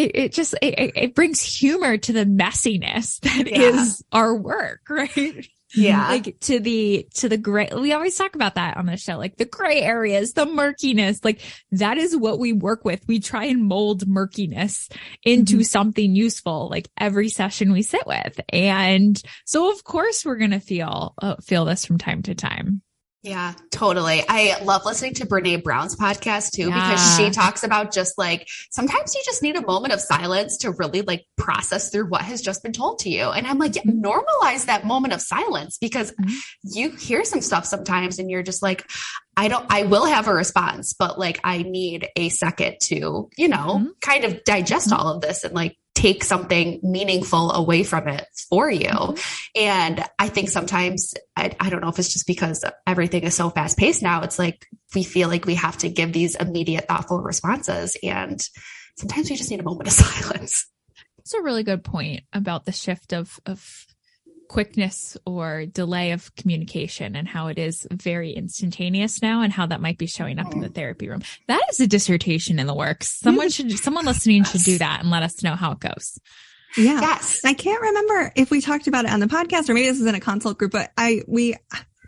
it, 0.00 0.10
it 0.14 0.32
just 0.32 0.54
it, 0.62 0.92
it 0.96 1.14
brings 1.14 1.42
humor 1.42 1.98
to 1.98 2.12
the 2.12 2.24
messiness 2.24 3.20
that 3.20 3.46
yeah. 3.46 3.58
is 3.58 4.02
our 4.12 4.34
work, 4.34 4.80
right? 4.88 5.46
Yeah. 5.74 6.08
Like 6.08 6.40
to 6.40 6.58
the, 6.58 7.06
to 7.14 7.28
the 7.28 7.36
gray, 7.36 7.68
we 7.72 7.92
always 7.92 8.16
talk 8.16 8.34
about 8.34 8.56
that 8.56 8.76
on 8.76 8.86
the 8.86 8.96
show, 8.96 9.18
like 9.18 9.36
the 9.36 9.44
gray 9.44 9.82
areas, 9.82 10.32
the 10.32 10.46
murkiness, 10.46 11.24
like 11.24 11.40
that 11.72 11.96
is 11.96 12.16
what 12.16 12.40
we 12.40 12.52
work 12.52 12.84
with. 12.84 13.06
We 13.06 13.20
try 13.20 13.44
and 13.44 13.66
mold 13.66 14.08
murkiness 14.08 14.88
into 15.22 15.56
mm-hmm. 15.56 15.62
something 15.62 16.16
useful, 16.16 16.68
like 16.68 16.88
every 16.98 17.28
session 17.28 17.72
we 17.72 17.82
sit 17.82 18.06
with. 18.06 18.40
And 18.48 19.22
so 19.44 19.70
of 19.70 19.84
course 19.84 20.24
we're 20.24 20.38
going 20.38 20.50
to 20.50 20.60
feel, 20.60 21.14
uh, 21.22 21.36
feel 21.36 21.66
this 21.66 21.84
from 21.84 21.98
time 21.98 22.22
to 22.22 22.34
time. 22.34 22.82
Yeah, 23.22 23.52
totally. 23.70 24.24
I 24.26 24.62
love 24.64 24.86
listening 24.86 25.12
to 25.14 25.26
Brene 25.26 25.62
Brown's 25.62 25.94
podcast 25.94 26.52
too, 26.52 26.68
yeah. 26.68 26.90
because 26.90 27.16
she 27.16 27.30
talks 27.30 27.62
about 27.62 27.92
just 27.92 28.16
like 28.16 28.48
sometimes 28.70 29.14
you 29.14 29.20
just 29.26 29.42
need 29.42 29.56
a 29.56 29.66
moment 29.66 29.92
of 29.92 30.00
silence 30.00 30.56
to 30.58 30.70
really 30.70 31.02
like 31.02 31.26
process 31.36 31.90
through 31.90 32.06
what 32.06 32.22
has 32.22 32.40
just 32.40 32.62
been 32.62 32.72
told 32.72 33.00
to 33.00 33.10
you. 33.10 33.28
And 33.28 33.46
I'm 33.46 33.58
like, 33.58 33.76
yeah, 33.76 33.82
normalize 33.82 34.66
that 34.66 34.86
moment 34.86 35.12
of 35.12 35.20
silence 35.20 35.76
because 35.76 36.12
mm-hmm. 36.12 36.34
you 36.62 36.92
hear 36.92 37.22
some 37.24 37.42
stuff 37.42 37.66
sometimes 37.66 38.18
and 38.18 38.30
you're 38.30 38.42
just 38.42 38.62
like, 38.62 38.88
I 39.36 39.48
don't, 39.48 39.66
I 39.68 39.82
will 39.82 40.06
have 40.06 40.26
a 40.26 40.34
response, 40.34 40.94
but 40.94 41.18
like 41.18 41.40
I 41.44 41.62
need 41.62 42.08
a 42.16 42.30
second 42.30 42.76
to, 42.84 43.28
you 43.36 43.48
know, 43.48 43.80
mm-hmm. 43.80 43.88
kind 44.00 44.24
of 44.24 44.44
digest 44.44 44.88
mm-hmm. 44.88 44.98
all 44.98 45.14
of 45.14 45.20
this 45.20 45.44
and 45.44 45.54
like 45.54 45.76
take 45.94 46.24
something 46.24 46.80
meaningful 46.82 47.52
away 47.52 47.82
from 47.82 48.08
it 48.08 48.26
for 48.48 48.70
you. 48.70 48.88
Mm-hmm. 48.88 49.60
And 49.60 50.04
I 50.18 50.28
think 50.28 50.48
sometimes, 50.48 51.14
I, 51.36 51.54
I, 51.58 51.68
don't 51.68 51.80
know 51.80 51.88
if 51.88 51.98
it's 51.98 52.12
just 52.12 52.26
because 52.26 52.64
everything 52.86 53.24
is 53.24 53.34
so 53.34 53.50
fast 53.50 53.76
paced 53.76 54.02
now, 54.02 54.22
it's 54.22 54.38
like 54.38 54.66
we 54.94 55.02
feel 55.02 55.28
like 55.28 55.46
we 55.46 55.56
have 55.56 55.76
to 55.78 55.88
give 55.88 56.12
these 56.12 56.36
immediate, 56.36 56.86
thoughtful 56.88 57.20
responses. 57.20 57.96
And 58.02 58.40
sometimes 58.96 59.30
we 59.30 59.36
just 59.36 59.50
need 59.50 59.60
a 59.60 59.64
moment 59.64 59.88
of 59.88 59.92
silence. 59.94 60.66
It's 61.18 61.34
a 61.34 61.42
really 61.42 61.64
good 61.64 61.84
point 61.84 62.22
about 62.32 62.64
the 62.64 62.72
shift 62.72 63.12
of, 63.12 63.38
of 63.44 63.86
quickness 64.50 65.16
or 65.24 65.64
delay 65.64 66.10
of 66.10 66.34
communication 66.34 67.14
and 67.14 67.28
how 67.28 67.46
it 67.46 67.56
is 67.56 67.86
very 67.92 68.32
instantaneous 68.32 69.22
now 69.22 69.42
and 69.42 69.52
how 69.52 69.64
that 69.64 69.80
might 69.80 69.96
be 69.96 70.08
showing 70.08 70.40
up 70.40 70.52
in 70.52 70.58
the 70.58 70.68
mm. 70.68 70.74
therapy 70.74 71.08
room. 71.08 71.22
That 71.46 71.62
is 71.70 71.78
a 71.78 71.86
dissertation 71.86 72.58
in 72.58 72.66
the 72.66 72.74
works. 72.74 73.20
Someone 73.20 73.48
should, 73.48 73.70
someone 73.78 74.04
listening 74.06 74.42
should 74.42 74.64
do 74.64 74.78
that 74.78 75.02
and 75.02 75.10
let 75.10 75.22
us 75.22 75.44
know 75.44 75.54
how 75.54 75.70
it 75.70 75.78
goes. 75.78 76.18
Yeah. 76.76 77.00
Yes. 77.00 77.42
I 77.44 77.54
can't 77.54 77.80
remember 77.80 78.32
if 78.34 78.50
we 78.50 78.60
talked 78.60 78.88
about 78.88 79.04
it 79.04 79.12
on 79.12 79.20
the 79.20 79.28
podcast 79.28 79.68
or 79.68 79.74
maybe 79.74 79.86
this 79.86 80.00
is 80.00 80.06
in 80.06 80.16
a 80.16 80.20
consult 80.20 80.58
group, 80.58 80.72
but 80.72 80.90
I, 80.98 81.22
we, 81.28 81.54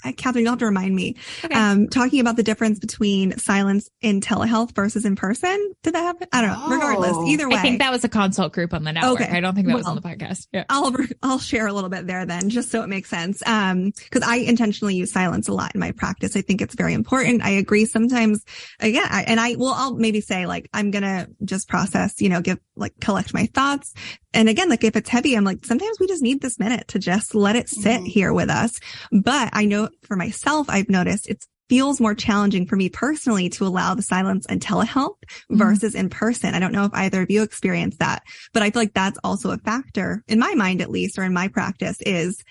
Kathryn, 0.05 0.43
you'll 0.43 0.51
have 0.51 0.59
to 0.59 0.67
remind 0.67 0.95
me. 0.95 1.17
Okay. 1.45 1.55
Um, 1.55 1.88
talking 1.88 2.21
about 2.21 2.37
the 2.37 2.43
difference 2.43 2.79
between 2.79 3.38
silence 3.38 3.88
in 4.01 4.21
telehealth 4.21 4.75
versus 4.75 5.05
in 5.05 5.17
person. 5.17 5.75
Did 5.83 5.95
that 5.95 6.03
happen? 6.03 6.29
I 6.33 6.41
don't 6.41 6.51
know. 6.51 6.62
Oh. 6.65 6.71
Regardless, 6.71 7.29
either 7.29 7.49
way. 7.49 7.57
I 7.57 7.62
think 7.62 7.79
that 7.81 7.93
was 7.93 8.05
a 8.05 8.09
consult 8.09 8.53
group 8.53 8.75
on 8.75 8.85
the 8.85 8.93
network. 8.93 9.21
Okay. 9.21 9.37
I 9.37 9.41
don't 9.41 9.55
think 9.55 9.67
that 9.67 9.75
well, 9.75 9.81
was 9.81 9.87
on 9.87 9.97
the 9.97 10.03
podcast. 10.03 10.49
Yeah. 10.53 10.65
I'll, 10.69 10.95
I'll 11.23 11.38
share 11.38 11.67
a 11.67 11.73
little 11.73 11.91
bit 11.91 12.07
there 12.07 12.27
then, 12.27 12.51
just 12.51 12.71
so 12.71 12.83
it 12.83 12.88
makes 12.88 13.09
sense. 13.09 13.43
Um, 13.47 13.93
cause 14.11 14.23
I 14.23 14.37
intentionally 14.37 14.95
use 14.95 15.12
silence 15.12 15.49
a 15.49 15.53
lot 15.53 15.75
in 15.75 15.81
my 15.81 15.93
practice. 15.93 16.37
I 16.37 16.43
think 16.43 16.61
it's 16.61 16.75
very 16.75 16.95
important. 16.95 17.43
I 17.43 17.51
agree 17.51 17.85
sometimes, 17.85 18.45
again, 18.81 19.07
I, 19.09 19.23
and 19.25 19.38
I 19.38 19.55
will, 19.57 19.73
I'll 19.73 19.95
maybe 19.95 20.21
say 20.21 20.47
like, 20.47 20.69
I'm 20.73 20.91
going 20.91 21.03
to 21.03 21.29
just 21.45 21.69
process, 21.69 22.21
you 22.21 22.29
know, 22.29 22.41
give, 22.41 22.59
like 22.83 23.01
collect 23.01 23.33
my 23.33 23.47
thoughts, 23.47 23.95
and 24.35 24.49
again, 24.49 24.68
like 24.68 24.85
if 24.85 24.97
it's 24.97 25.09
heavy, 25.09 25.35
I'm 25.35 25.45
like, 25.45 25.64
sometimes 25.64 25.99
we 25.99 26.07
just 26.07 26.23
need 26.23 26.42
this 26.42 26.59
minute 26.59 26.88
to 26.88 26.99
just 26.99 27.35
let 27.35 27.57
it 27.57 27.68
sit 27.68 28.01
mm-hmm. 28.01 28.05
here 28.05 28.33
with 28.33 28.51
us. 28.51 28.79
But 29.11 29.51
I 29.53 29.64
know 29.64 29.88
for 30.03 30.16
myself, 30.16 30.68
I've 30.68 30.90
noticed 30.90 31.29
it 31.29 31.45
feels 31.68 32.01
more 32.01 32.14
challenging 32.14 32.66
for 32.66 32.77
me 32.77 32.90
personally 32.90 33.49
to 33.49 33.64
allow 33.66 33.95
the 33.95 34.03
silence 34.03 34.45
and 34.47 34.61
telehealth 34.61 35.16
mm-hmm. 35.23 35.57
versus 35.57 35.95
in 35.95 36.11
person. 36.11 36.55
I 36.55 36.59
don't 36.59 36.73
know 36.73 36.85
if 36.85 36.92
either 36.92 37.23
of 37.23 37.31
you 37.31 37.42
experience 37.42 37.97
that, 37.97 38.23
but 38.53 38.62
I 38.62 38.71
feel 38.71 38.83
like 38.83 38.92
that's 38.92 39.18
also 39.25 39.51
a 39.53 39.59
factor 39.59 40.23
in 40.29 40.38
my 40.38 40.55
mind, 40.55 40.83
at 40.83 40.90
least, 40.90 41.18
or 41.18 41.23
in 41.23 41.33
my 41.33 41.49
practice 41.49 41.97
is 42.03 42.42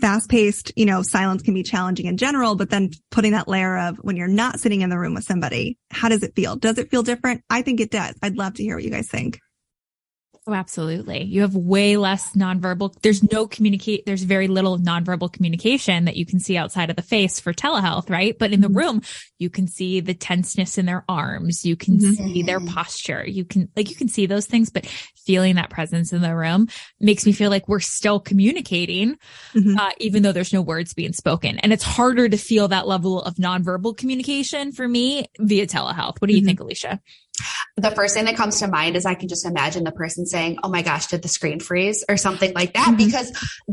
fast 0.00 0.28
paced, 0.28 0.72
you 0.76 0.86
know, 0.86 1.02
silence 1.02 1.42
can 1.42 1.54
be 1.54 1.62
challenging 1.62 2.06
in 2.06 2.16
general, 2.16 2.54
but 2.54 2.70
then 2.70 2.90
putting 3.10 3.32
that 3.32 3.48
layer 3.48 3.78
of 3.78 3.96
when 3.98 4.16
you're 4.16 4.28
not 4.28 4.60
sitting 4.60 4.82
in 4.82 4.90
the 4.90 4.98
room 4.98 5.14
with 5.14 5.24
somebody, 5.24 5.78
how 5.90 6.08
does 6.08 6.22
it 6.22 6.34
feel? 6.34 6.56
Does 6.56 6.78
it 6.78 6.90
feel 6.90 7.02
different? 7.02 7.42
I 7.50 7.62
think 7.62 7.80
it 7.80 7.90
does. 7.90 8.14
I'd 8.22 8.36
love 8.36 8.54
to 8.54 8.62
hear 8.62 8.76
what 8.76 8.84
you 8.84 8.90
guys 8.90 9.08
think. 9.08 9.40
Oh, 10.48 10.54
absolutely. 10.54 11.24
You 11.24 11.40
have 11.40 11.56
way 11.56 11.96
less 11.96 12.36
nonverbal. 12.36 12.94
There's 13.02 13.20
no 13.32 13.48
communicate. 13.48 14.06
There's 14.06 14.22
very 14.22 14.46
little 14.46 14.78
nonverbal 14.78 15.32
communication 15.32 16.04
that 16.04 16.16
you 16.16 16.24
can 16.24 16.38
see 16.38 16.56
outside 16.56 16.88
of 16.88 16.94
the 16.94 17.02
face 17.02 17.40
for 17.40 17.52
telehealth, 17.52 18.08
right? 18.08 18.38
But 18.38 18.52
in 18.52 18.60
the 18.60 18.68
mm-hmm. 18.68 18.76
room, 18.76 19.02
you 19.38 19.50
can 19.50 19.66
see 19.66 19.98
the 19.98 20.14
tenseness 20.14 20.78
in 20.78 20.86
their 20.86 21.04
arms. 21.08 21.64
You 21.64 21.74
can 21.74 21.98
mm-hmm. 21.98 22.12
see 22.12 22.42
their 22.44 22.60
posture. 22.60 23.26
You 23.26 23.44
can, 23.44 23.68
like, 23.74 23.90
you 23.90 23.96
can 23.96 24.06
see 24.06 24.26
those 24.26 24.46
things, 24.46 24.70
but 24.70 24.86
feeling 24.86 25.56
that 25.56 25.70
presence 25.70 26.12
in 26.12 26.22
the 26.22 26.36
room 26.36 26.68
makes 27.00 27.26
me 27.26 27.32
feel 27.32 27.50
like 27.50 27.66
we're 27.66 27.80
still 27.80 28.20
communicating, 28.20 29.16
mm-hmm. 29.52 29.76
uh, 29.76 29.90
even 29.98 30.22
though 30.22 30.30
there's 30.30 30.52
no 30.52 30.62
words 30.62 30.94
being 30.94 31.12
spoken. 31.12 31.58
And 31.58 31.72
it's 31.72 31.82
harder 31.82 32.28
to 32.28 32.36
feel 32.36 32.68
that 32.68 32.86
level 32.86 33.20
of 33.20 33.34
nonverbal 33.34 33.96
communication 33.96 34.70
for 34.70 34.86
me 34.86 35.26
via 35.40 35.66
telehealth. 35.66 36.20
What 36.20 36.28
do 36.28 36.34
you 36.34 36.40
mm-hmm. 36.40 36.46
think, 36.46 36.60
Alicia? 36.60 37.00
The 37.76 37.90
first 37.90 38.14
thing 38.14 38.24
that 38.24 38.36
comes 38.36 38.60
to 38.60 38.68
mind 38.68 38.96
is 38.96 39.04
I 39.04 39.14
can 39.14 39.28
just 39.28 39.44
imagine 39.44 39.84
the 39.84 39.92
person 39.92 40.26
saying, 40.26 40.58
Oh 40.62 40.68
my 40.68 40.82
gosh, 40.82 41.06
did 41.06 41.22
the 41.22 41.28
screen 41.28 41.60
freeze 41.60 42.04
or 42.08 42.16
something 42.16 42.52
like 42.54 42.74
that? 42.74 42.88
Mm-hmm. 42.88 42.96
Because 42.96 43.32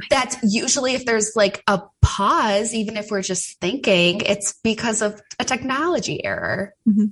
that's 0.10 0.38
usually 0.43 0.93
if 0.93 1.06
there's 1.06 1.36
like 1.36 1.63
a 1.67 1.82
pause, 2.02 2.73
even 2.73 2.97
if 2.97 3.10
we're 3.10 3.21
just 3.21 3.60
thinking, 3.60 4.21
it's 4.21 4.54
because 4.63 5.02
of 5.02 5.21
a 5.39 5.45
technology 5.45 6.23
error. 6.23 6.73
Mm-hmm. 6.88 7.06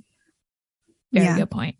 Very 1.12 1.26
yeah. 1.26 1.36
good 1.36 1.50
point. 1.50 1.76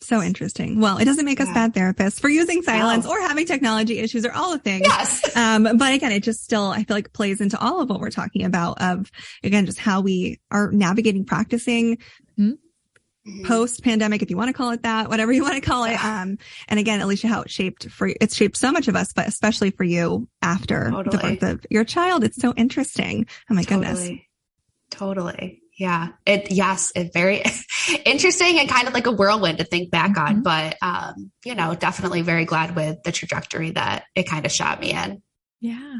So 0.00 0.20
interesting. 0.20 0.80
Well, 0.80 0.98
it 0.98 1.04
doesn't 1.04 1.24
make 1.24 1.40
us 1.40 1.46
bad 1.54 1.74
therapists 1.74 2.18
for 2.18 2.28
using 2.28 2.62
silence 2.62 3.06
or 3.06 3.20
having 3.20 3.46
technology 3.46 4.00
issues 4.00 4.26
or 4.26 4.32
all 4.32 4.50
the 4.50 4.58
things. 4.58 4.86
Yes. 4.86 5.22
Um, 5.42 5.76
but 5.76 5.94
again, 5.94 6.12
it 6.12 6.22
just 6.22 6.44
still, 6.44 6.66
I 6.66 6.84
feel 6.84 6.96
like 6.96 7.12
plays 7.12 7.40
into 7.40 7.58
all 7.58 7.80
of 7.80 7.88
what 7.88 8.00
we're 8.00 8.10
talking 8.10 8.44
about 8.44 8.80
of, 8.82 9.10
again, 9.42 9.66
just 9.66 9.78
how 9.78 10.00
we 10.00 10.40
are 10.50 10.70
navigating, 10.70 11.24
practicing 11.24 11.96
mm-hmm 12.38 12.52
mm-hmm. 13.26 13.46
post 13.46 13.82
pandemic, 13.82 14.22
if 14.22 14.30
you 14.30 14.36
want 14.36 14.48
to 14.48 14.52
call 14.52 14.70
it 14.70 14.82
that, 14.82 15.08
whatever 15.08 15.32
you 15.32 15.42
want 15.42 15.54
to 15.54 15.60
call 15.60 15.84
it. 15.84 16.02
Um, 16.02 16.38
and 16.68 16.78
again, 16.78 17.00
Alicia, 17.00 17.28
how 17.28 17.42
it 17.42 17.50
shaped 17.50 17.88
for 17.90 18.10
it's 18.20 18.34
shaped 18.34 18.56
so 18.56 18.72
much 18.72 18.88
of 18.88 18.96
us, 18.96 19.12
but 19.12 19.28
especially 19.28 19.70
for 19.70 19.84
you 19.84 20.28
after 20.40 20.90
totally. 20.90 21.16
the 21.16 21.40
birth 21.40 21.50
of 21.50 21.66
your 21.70 21.84
child. 21.84 22.24
It's 22.24 22.40
so 22.40 22.52
interesting. 22.56 23.26
Oh 23.50 23.54
my 23.54 23.62
totally. 23.62 23.86
goodness. 23.86 24.26
Totally. 24.90 25.62
Yeah. 25.78 26.08
It, 26.26 26.50
yes, 26.50 26.92
it 26.94 27.12
very 27.12 27.42
interesting 28.04 28.58
and 28.60 28.68
kind 28.68 28.88
of 28.88 28.94
like 28.94 29.06
a 29.06 29.12
whirlwind 29.12 29.58
to 29.58 29.64
think 29.64 29.90
back 29.90 30.12
mm-hmm. 30.12 30.36
on, 30.36 30.42
but, 30.42 30.76
um, 30.82 31.32
you 31.44 31.54
know, 31.54 31.74
definitely 31.74 32.22
very 32.22 32.44
glad 32.44 32.76
with 32.76 33.02
the 33.02 33.12
trajectory 33.12 33.70
that 33.70 34.04
it 34.14 34.24
kind 34.24 34.44
of 34.44 34.52
shot 34.52 34.80
me 34.80 34.92
in. 34.92 35.22
Yeah. 35.60 35.98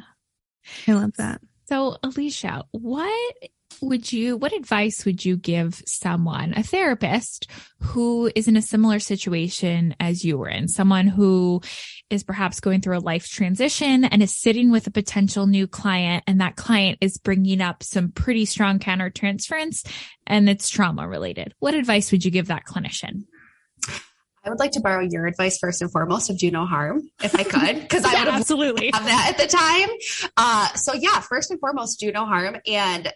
I 0.87 0.92
love 0.92 1.12
that. 1.16 1.40
So, 1.68 1.96
Alicia, 2.02 2.64
what 2.72 3.35
would 3.82 4.12
you, 4.12 4.36
what 4.36 4.52
advice 4.52 5.04
would 5.04 5.24
you 5.24 5.36
give 5.36 5.82
someone, 5.86 6.54
a 6.54 6.62
therapist 6.62 7.50
who 7.80 8.30
is 8.34 8.48
in 8.48 8.56
a 8.56 8.62
similar 8.62 8.98
situation 8.98 9.94
as 9.98 10.24
you 10.24 10.38
were 10.38 10.48
in, 10.48 10.68
someone 10.68 11.08
who 11.08 11.60
is 12.08 12.22
perhaps 12.22 12.60
going 12.60 12.80
through 12.80 12.96
a 12.96 13.00
life 13.00 13.28
transition 13.28 14.04
and 14.04 14.22
is 14.22 14.34
sitting 14.34 14.70
with 14.70 14.86
a 14.86 14.92
potential 14.92 15.46
new 15.46 15.66
client 15.66 16.22
and 16.26 16.40
that 16.40 16.56
client 16.56 16.98
is 17.00 17.18
bringing 17.18 17.60
up 17.60 17.82
some 17.82 18.10
pretty 18.12 18.44
strong 18.44 18.78
countertransference 18.78 19.86
and 20.26 20.48
it's 20.48 20.68
trauma 20.68 21.08
related? 21.08 21.54
What 21.58 21.74
advice 21.74 22.12
would 22.12 22.24
you 22.24 22.30
give 22.30 22.46
that 22.46 22.64
clinician? 22.64 23.24
I 24.44 24.50
would 24.50 24.58
like 24.58 24.72
to 24.72 24.80
borrow 24.80 25.06
your 25.08 25.26
advice 25.26 25.58
first 25.58 25.82
and 25.82 25.90
foremost 25.92 26.28
of 26.28 26.36
do 26.36 26.50
no 26.50 26.66
harm, 26.66 27.08
if 27.22 27.34
I 27.34 27.44
could, 27.44 27.80
because 27.80 28.04
I 28.04 28.18
would 28.24 28.28
absolutely 28.28 28.90
have 28.92 29.04
that 29.04 29.28
at 29.30 29.38
the 29.38 29.46
time. 29.46 30.30
Uh, 30.36 30.68
so 30.74 30.94
yeah, 30.94 31.20
first 31.20 31.50
and 31.52 31.60
foremost, 31.60 32.00
do 32.00 32.10
no 32.10 32.26
harm 32.26 32.56
and 32.66 33.12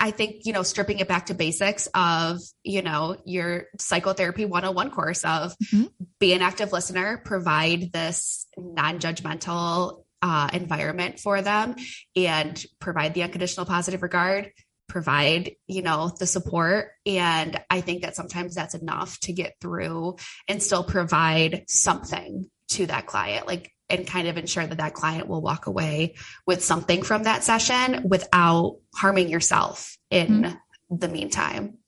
I 0.00 0.10
think, 0.10 0.44
you 0.44 0.52
know, 0.52 0.62
stripping 0.62 0.98
it 0.98 1.08
back 1.08 1.26
to 1.26 1.34
basics 1.34 1.88
of, 1.94 2.40
you 2.62 2.82
know, 2.82 3.16
your 3.24 3.66
psychotherapy 3.78 4.44
101 4.44 4.90
course 4.90 5.24
of 5.24 5.56
mm-hmm. 5.58 5.84
be 6.18 6.32
an 6.32 6.42
active 6.42 6.72
listener, 6.72 7.22
provide 7.24 7.92
this 7.92 8.46
non 8.56 8.98
judgmental 8.98 10.04
uh, 10.20 10.48
environment 10.52 11.20
for 11.20 11.42
them 11.42 11.76
and 12.16 12.64
provide 12.80 13.14
the 13.14 13.22
unconditional 13.22 13.66
positive 13.66 14.02
regard, 14.02 14.50
provide, 14.88 15.52
you 15.66 15.82
know, 15.82 16.10
the 16.18 16.26
support. 16.26 16.88
And 17.04 17.60
I 17.68 17.80
think 17.82 18.02
that 18.02 18.16
sometimes 18.16 18.54
that's 18.54 18.74
enough 18.74 19.20
to 19.20 19.32
get 19.32 19.54
through 19.60 20.16
and 20.48 20.62
still 20.62 20.82
provide 20.82 21.64
something 21.68 22.50
to 22.68 22.86
that 22.86 23.06
client. 23.06 23.46
Like 23.46 23.73
and 23.90 24.06
kind 24.06 24.28
of 24.28 24.36
ensure 24.36 24.66
that 24.66 24.78
that 24.78 24.94
client 24.94 25.28
will 25.28 25.42
walk 25.42 25.66
away 25.66 26.14
with 26.46 26.64
something 26.64 27.02
from 27.02 27.24
that 27.24 27.44
session 27.44 28.02
without 28.08 28.78
harming 28.94 29.28
yourself 29.28 29.96
in 30.10 30.42
mm-hmm. 30.42 30.96
the 30.96 31.08
meantime. 31.08 31.78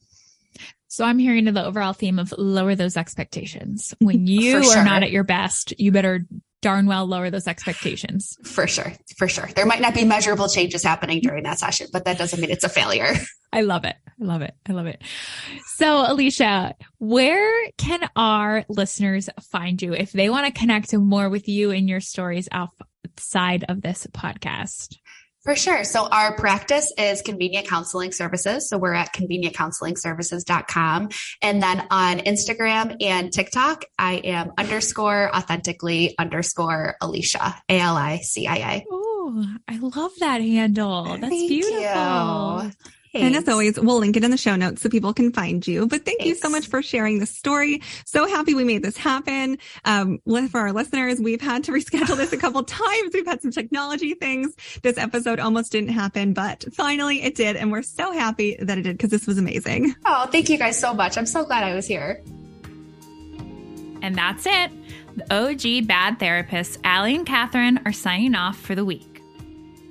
So 0.88 1.04
I'm 1.04 1.18
hearing 1.18 1.44
the 1.44 1.64
overall 1.64 1.92
theme 1.92 2.18
of 2.18 2.32
lower 2.36 2.74
those 2.74 2.96
expectations. 2.96 3.94
When 3.98 4.26
you 4.26 4.62
sure. 4.62 4.78
are 4.78 4.84
not 4.84 5.02
at 5.02 5.10
your 5.10 5.24
best, 5.24 5.78
you 5.78 5.92
better 5.92 6.26
darn 6.66 6.86
well 6.86 7.06
lower 7.06 7.30
those 7.30 7.46
expectations. 7.46 8.36
For 8.42 8.66
sure. 8.66 8.92
For 9.16 9.28
sure. 9.28 9.48
There 9.54 9.66
might 9.66 9.80
not 9.80 9.94
be 9.94 10.04
measurable 10.04 10.48
changes 10.48 10.82
happening 10.82 11.20
during 11.20 11.44
that 11.44 11.60
session, 11.60 11.86
but 11.92 12.04
that 12.06 12.18
doesn't 12.18 12.40
mean 12.40 12.50
it's 12.50 12.64
a 12.64 12.68
failure. 12.68 13.14
I 13.52 13.60
love 13.60 13.84
it. 13.84 13.94
I 14.20 14.24
love 14.24 14.42
it. 14.42 14.52
I 14.68 14.72
love 14.72 14.86
it. 14.86 15.00
So, 15.76 16.10
Alicia, 16.10 16.74
where 16.98 17.70
can 17.78 18.00
our 18.16 18.64
listeners 18.68 19.30
find 19.52 19.80
you 19.80 19.94
if 19.94 20.10
they 20.10 20.28
want 20.28 20.52
to 20.52 20.58
connect 20.58 20.92
more 20.92 21.28
with 21.28 21.46
you 21.46 21.70
and 21.70 21.88
your 21.88 22.00
stories 22.00 22.48
outside 22.50 23.64
of 23.68 23.80
this 23.82 24.08
podcast? 24.08 24.96
For 25.46 25.54
sure. 25.54 25.84
So 25.84 26.08
our 26.08 26.34
practice 26.34 26.92
is 26.98 27.22
convenient 27.22 27.68
counseling 27.68 28.10
services. 28.10 28.68
So 28.68 28.78
we're 28.78 28.94
at 28.94 29.14
convenientcounselingservices.com. 29.14 31.08
And 31.40 31.62
then 31.62 31.86
on 31.88 32.18
Instagram 32.18 32.96
and 33.00 33.32
TikTok, 33.32 33.84
I 33.96 34.14
am 34.16 34.50
underscore 34.58 35.30
authentically 35.32 36.16
underscore 36.18 36.96
Alicia, 37.00 37.54
A 37.68 37.78
L 37.78 37.96
I 37.96 38.18
C 38.18 38.48
I 38.48 38.56
A. 38.56 38.84
Oh, 38.90 39.46
I 39.68 39.78
love 39.78 40.10
that 40.18 40.40
handle. 40.40 41.04
That's 41.04 41.28
Thank 41.28 41.48
beautiful. 41.48 42.62
you. 42.64 42.72
And 43.22 43.36
as 43.36 43.48
always, 43.48 43.78
we'll 43.78 43.98
link 43.98 44.16
it 44.16 44.24
in 44.24 44.30
the 44.30 44.36
show 44.36 44.56
notes 44.56 44.82
so 44.82 44.88
people 44.88 45.12
can 45.12 45.32
find 45.32 45.66
you. 45.66 45.86
But 45.86 46.04
thank 46.04 46.24
you 46.24 46.34
so 46.34 46.48
much 46.48 46.66
for 46.68 46.82
sharing 46.82 47.18
this 47.18 47.30
story. 47.30 47.82
So 48.04 48.26
happy 48.26 48.54
we 48.54 48.64
made 48.64 48.82
this 48.82 48.96
happen. 48.96 49.58
Um, 49.84 50.20
for 50.50 50.60
our 50.60 50.72
listeners, 50.72 51.20
we've 51.20 51.40
had 51.40 51.64
to 51.64 51.72
reschedule 51.72 52.16
this 52.16 52.32
a 52.32 52.36
couple 52.36 52.62
times. 52.64 53.10
We've 53.14 53.26
had 53.26 53.42
some 53.42 53.50
technology 53.50 54.14
things. 54.14 54.54
This 54.82 54.98
episode 54.98 55.40
almost 55.40 55.72
didn't 55.72 55.90
happen, 55.90 56.32
but 56.32 56.64
finally 56.72 57.22
it 57.22 57.34
did. 57.34 57.56
And 57.56 57.72
we're 57.72 57.82
so 57.82 58.12
happy 58.12 58.56
that 58.60 58.78
it 58.78 58.82
did 58.82 58.96
because 58.96 59.10
this 59.10 59.26
was 59.26 59.38
amazing. 59.38 59.94
Oh, 60.04 60.26
thank 60.26 60.48
you 60.48 60.58
guys 60.58 60.78
so 60.78 60.94
much. 60.94 61.16
I'm 61.16 61.26
so 61.26 61.44
glad 61.44 61.64
I 61.64 61.74
was 61.74 61.86
here. 61.86 62.22
And 64.02 64.14
that's 64.14 64.46
it. 64.46 64.70
The 65.16 65.34
OG 65.34 65.86
bad 65.88 66.18
therapists, 66.18 66.78
Allie 66.84 67.16
and 67.16 67.26
Kathryn, 67.26 67.84
are 67.86 67.92
signing 67.92 68.34
off 68.34 68.58
for 68.58 68.74
the 68.74 68.84
week. 68.84 69.22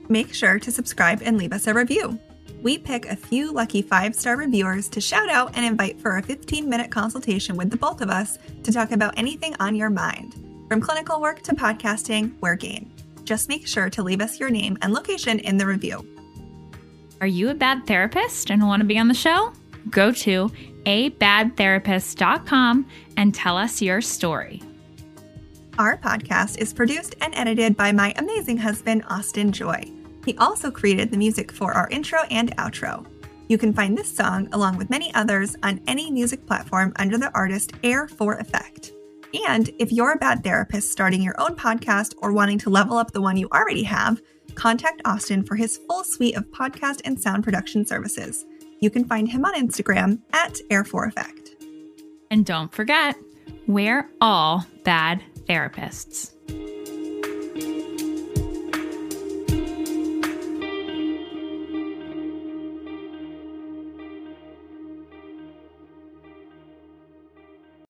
Make 0.08 0.34
sure 0.34 0.60
to 0.60 0.72
subscribe 0.72 1.22
and 1.24 1.38
leave 1.38 1.52
us 1.52 1.66
a 1.66 1.74
review. 1.74 2.20
We 2.66 2.78
pick 2.80 3.06
a 3.06 3.16
few 3.16 3.54
lucky 3.54 3.84
five 3.84 4.16
star 4.16 4.38
reviewers 4.38 4.90
to 4.90 5.00
shout 5.00 5.30
out 5.30 5.56
and 5.56 5.64
invite 5.64 6.02
for 6.02 6.18
a 6.18 6.24
15 6.24 6.68
minute 6.68 6.90
consultation 6.90 7.58
with 7.58 7.70
the 7.70 7.78
both 7.78 8.02
of 8.02 8.10
us 8.10 8.40
to 8.64 8.72
talk 8.72 8.92
about 8.92 9.20
anything 9.20 9.56
on 9.60 9.76
your 9.76 9.92
mind. 9.92 10.34
From 10.68 10.82
clinical 10.82 11.22
work 11.22 11.44
to 11.44 11.54
podcasting, 11.54 12.34
we're 12.42 12.56
game. 12.56 12.92
Just 13.24 13.50
make 13.50 13.68
sure 13.68 13.92
to 13.92 14.02
leave 14.02 14.20
us 14.20 14.40
your 14.40 14.50
name 14.50 14.80
and 14.82 14.94
location 14.94 15.38
in 15.38 15.58
the 15.58 15.68
review. 15.68 16.04
Are 17.22 17.28
you 17.28 17.50
a 17.50 17.54
bad 17.54 17.86
therapist 17.86 18.50
and 18.50 18.66
want 18.66 18.82
to 18.82 18.88
be 18.88 18.98
on 18.98 19.10
the 19.10 19.14
show? 19.14 19.54
Go 19.92 20.12
to 20.14 20.52
abadtherapist.com 20.88 22.88
and 23.16 23.36
tell 23.36 23.60
us 23.60 23.80
your 23.80 24.02
story. 24.02 24.64
Our 25.78 25.98
podcast 25.98 26.58
is 26.58 26.74
produced 26.74 27.14
and 27.22 27.36
edited 27.36 27.78
by 27.78 27.92
my 27.92 28.12
amazing 28.18 28.58
husband, 28.58 29.04
Austin 29.08 29.52
Joy. 29.52 29.95
He 30.26 30.36
also 30.38 30.72
created 30.72 31.12
the 31.12 31.18
music 31.18 31.52
for 31.52 31.74
our 31.74 31.88
intro 31.90 32.22
and 32.32 32.56
outro. 32.58 33.06
You 33.48 33.58
can 33.58 33.74
find 33.74 33.96
this 33.96 34.14
song, 34.14 34.50
along 34.52 34.78
with 34.78 34.90
many 34.90 35.14
others, 35.14 35.56
on 35.62 35.80
any 35.88 36.10
music 36.10 36.48
platform 36.48 36.94
under 36.96 37.18
the 37.18 37.32
artist 37.36 37.74
Air 37.84 38.08
for 38.08 38.36
Effect. 38.36 38.92
And 39.48 39.70
if 39.80 39.92
you're 39.92 40.14
a 40.14 40.18
bad 40.18 40.44
therapist 40.44 40.92
starting 40.92 41.22
your 41.22 41.40
own 41.40 41.56
podcast 41.56 42.16
or 42.18 42.32
wanting 42.32 42.58
to 42.60 42.70
level 42.70 42.98
up 42.98 43.12
the 43.12 43.22
one 43.22 43.38
you 43.38 43.48
already 43.54 43.84
have, 43.84 44.22
contact 44.56 45.02
Austin 45.06 45.44
for 45.44 45.56
his 45.56 45.80
full 45.88 46.04
suite 46.04 46.38
of 46.38 46.46
podcast 46.52 47.02
and 47.06 47.20
sound 47.20 47.44
production 47.44 47.86
services. 47.86 48.46
You 48.80 48.90
can 48.90 49.06
find 49.06 49.28
him 49.28 49.46
on 49.46 49.54
Instagram 49.54 50.22
at 50.34 50.58
Air 50.70 50.84
for 50.84 51.06
Effect. 51.06 51.52
And 52.32 52.46
don't 52.46 52.74
forget, 52.74 53.16
we're 53.68 54.10
all 54.22 54.66
bad 54.84 55.24
therapists. 55.48 56.32